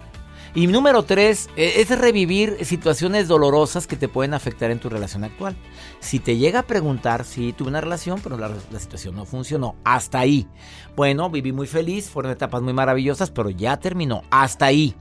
Y 0.54 0.66
número 0.66 1.02
tres, 1.04 1.48
e, 1.56 1.80
es 1.80 1.96
revivir 1.96 2.64
situaciones 2.64 3.28
dolorosas 3.28 3.86
que 3.86 3.96
te 3.96 4.08
pueden 4.08 4.34
afectar 4.34 4.70
en 4.70 4.78
tu 4.78 4.88
relación 4.88 5.24
actual. 5.24 5.56
Si 6.00 6.18
te 6.18 6.36
llega 6.36 6.60
a 6.60 6.66
preguntar 6.66 7.24
si 7.24 7.52
tuve 7.52 7.68
una 7.68 7.80
relación, 7.80 8.20
pero 8.22 8.38
la, 8.38 8.48
la, 8.48 8.80
situación 8.80 9.14
no 9.14 9.24
funcionó, 9.24 9.76
hasta 9.84 10.18
ahí. 10.18 10.48
Bueno, 10.96 11.30
viví 11.30 11.52
muy 11.52 11.66
feliz, 11.66 12.08
fueron 12.08 12.32
etapas 12.32 12.62
muy 12.62 12.72
maravillosas, 12.72 13.30
pero 13.30 13.50
ya 13.50 13.76
terminó, 13.76 14.22
hasta 14.30 14.66
ahí. 14.66 14.96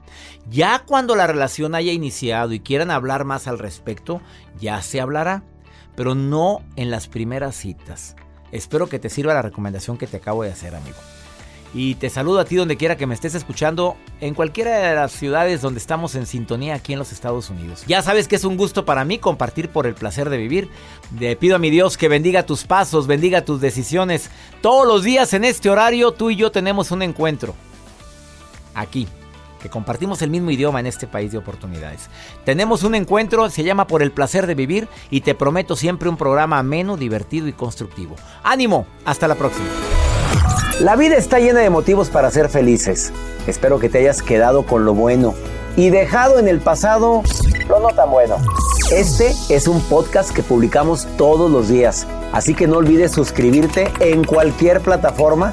Ya 0.48 0.84
cuando 0.86 1.16
la 1.16 1.26
relación 1.26 1.74
haya 1.74 1.92
iniciado 1.92 2.52
y 2.52 2.60
quieran 2.60 2.90
hablar 2.90 3.24
más 3.24 3.48
al 3.48 3.58
respecto, 3.58 4.20
ya 4.60 4.82
se 4.82 5.00
hablará, 5.00 5.42
pero 5.98 6.14
no 6.14 6.62
en 6.76 6.92
las 6.92 7.08
primeras 7.08 7.56
citas. 7.56 8.14
Espero 8.52 8.88
que 8.88 9.00
te 9.00 9.10
sirva 9.10 9.34
la 9.34 9.42
recomendación 9.42 9.98
que 9.98 10.06
te 10.06 10.18
acabo 10.18 10.44
de 10.44 10.52
hacer, 10.52 10.76
amigo. 10.76 10.96
Y 11.74 11.96
te 11.96 12.08
saludo 12.08 12.38
a 12.38 12.44
ti 12.44 12.54
donde 12.54 12.76
quiera 12.76 12.96
que 12.96 13.08
me 13.08 13.14
estés 13.14 13.34
escuchando, 13.34 13.96
en 14.20 14.34
cualquiera 14.34 14.78
de 14.78 14.94
las 14.94 15.10
ciudades 15.10 15.60
donde 15.60 15.80
estamos 15.80 16.14
en 16.14 16.26
sintonía 16.26 16.76
aquí 16.76 16.92
en 16.92 17.00
los 17.00 17.10
Estados 17.10 17.50
Unidos. 17.50 17.82
Ya 17.88 18.00
sabes 18.00 18.28
que 18.28 18.36
es 18.36 18.44
un 18.44 18.56
gusto 18.56 18.84
para 18.84 19.04
mí 19.04 19.18
compartir 19.18 19.70
por 19.70 19.88
el 19.88 19.94
placer 19.96 20.30
de 20.30 20.36
vivir. 20.36 20.68
Le 21.18 21.34
pido 21.34 21.56
a 21.56 21.58
mi 21.58 21.68
Dios 21.68 21.96
que 21.96 22.06
bendiga 22.06 22.46
tus 22.46 22.62
pasos, 22.62 23.08
bendiga 23.08 23.44
tus 23.44 23.60
decisiones. 23.60 24.30
Todos 24.62 24.86
los 24.86 25.02
días 25.02 25.34
en 25.34 25.42
este 25.42 25.68
horario 25.68 26.12
tú 26.12 26.30
y 26.30 26.36
yo 26.36 26.52
tenemos 26.52 26.92
un 26.92 27.02
encuentro. 27.02 27.56
Aquí, 28.72 29.08
que 29.60 29.70
compartimos 29.70 30.22
el 30.22 30.30
mismo 30.30 30.50
idioma 30.50 30.80
en 30.80 30.86
este 30.86 31.06
país 31.06 31.32
de 31.32 31.38
oportunidades. 31.38 32.08
Tenemos 32.44 32.82
un 32.82 32.94
encuentro, 32.94 33.48
se 33.50 33.64
llama 33.64 33.86
Por 33.86 34.02
el 34.02 34.12
placer 34.12 34.46
de 34.46 34.54
vivir 34.54 34.88
y 35.10 35.20
te 35.22 35.34
prometo 35.34 35.76
siempre 35.76 36.08
un 36.08 36.16
programa 36.16 36.58
ameno, 36.58 36.96
divertido 36.96 37.48
y 37.48 37.52
constructivo. 37.52 38.16
Ánimo, 38.42 38.86
hasta 39.04 39.28
la 39.28 39.34
próxima. 39.34 39.68
La 40.80 40.94
vida 40.94 41.16
está 41.16 41.40
llena 41.40 41.60
de 41.60 41.70
motivos 41.70 42.08
para 42.08 42.30
ser 42.30 42.48
felices. 42.48 43.12
Espero 43.46 43.78
que 43.78 43.88
te 43.88 43.98
hayas 43.98 44.22
quedado 44.22 44.64
con 44.64 44.84
lo 44.84 44.94
bueno 44.94 45.34
y 45.76 45.90
dejado 45.90 46.38
en 46.38 46.48
el 46.48 46.60
pasado 46.60 47.22
lo 47.68 47.80
no 47.80 47.88
tan 47.88 48.10
bueno. 48.10 48.36
Este 48.92 49.34
es 49.48 49.68
un 49.68 49.80
podcast 49.82 50.30
que 50.30 50.42
publicamos 50.42 51.06
todos 51.16 51.50
los 51.50 51.68
días, 51.68 52.06
así 52.32 52.54
que 52.54 52.66
no 52.66 52.78
olvides 52.78 53.12
suscribirte 53.12 53.92
en 54.00 54.24
cualquier 54.24 54.80
plataforma 54.80 55.52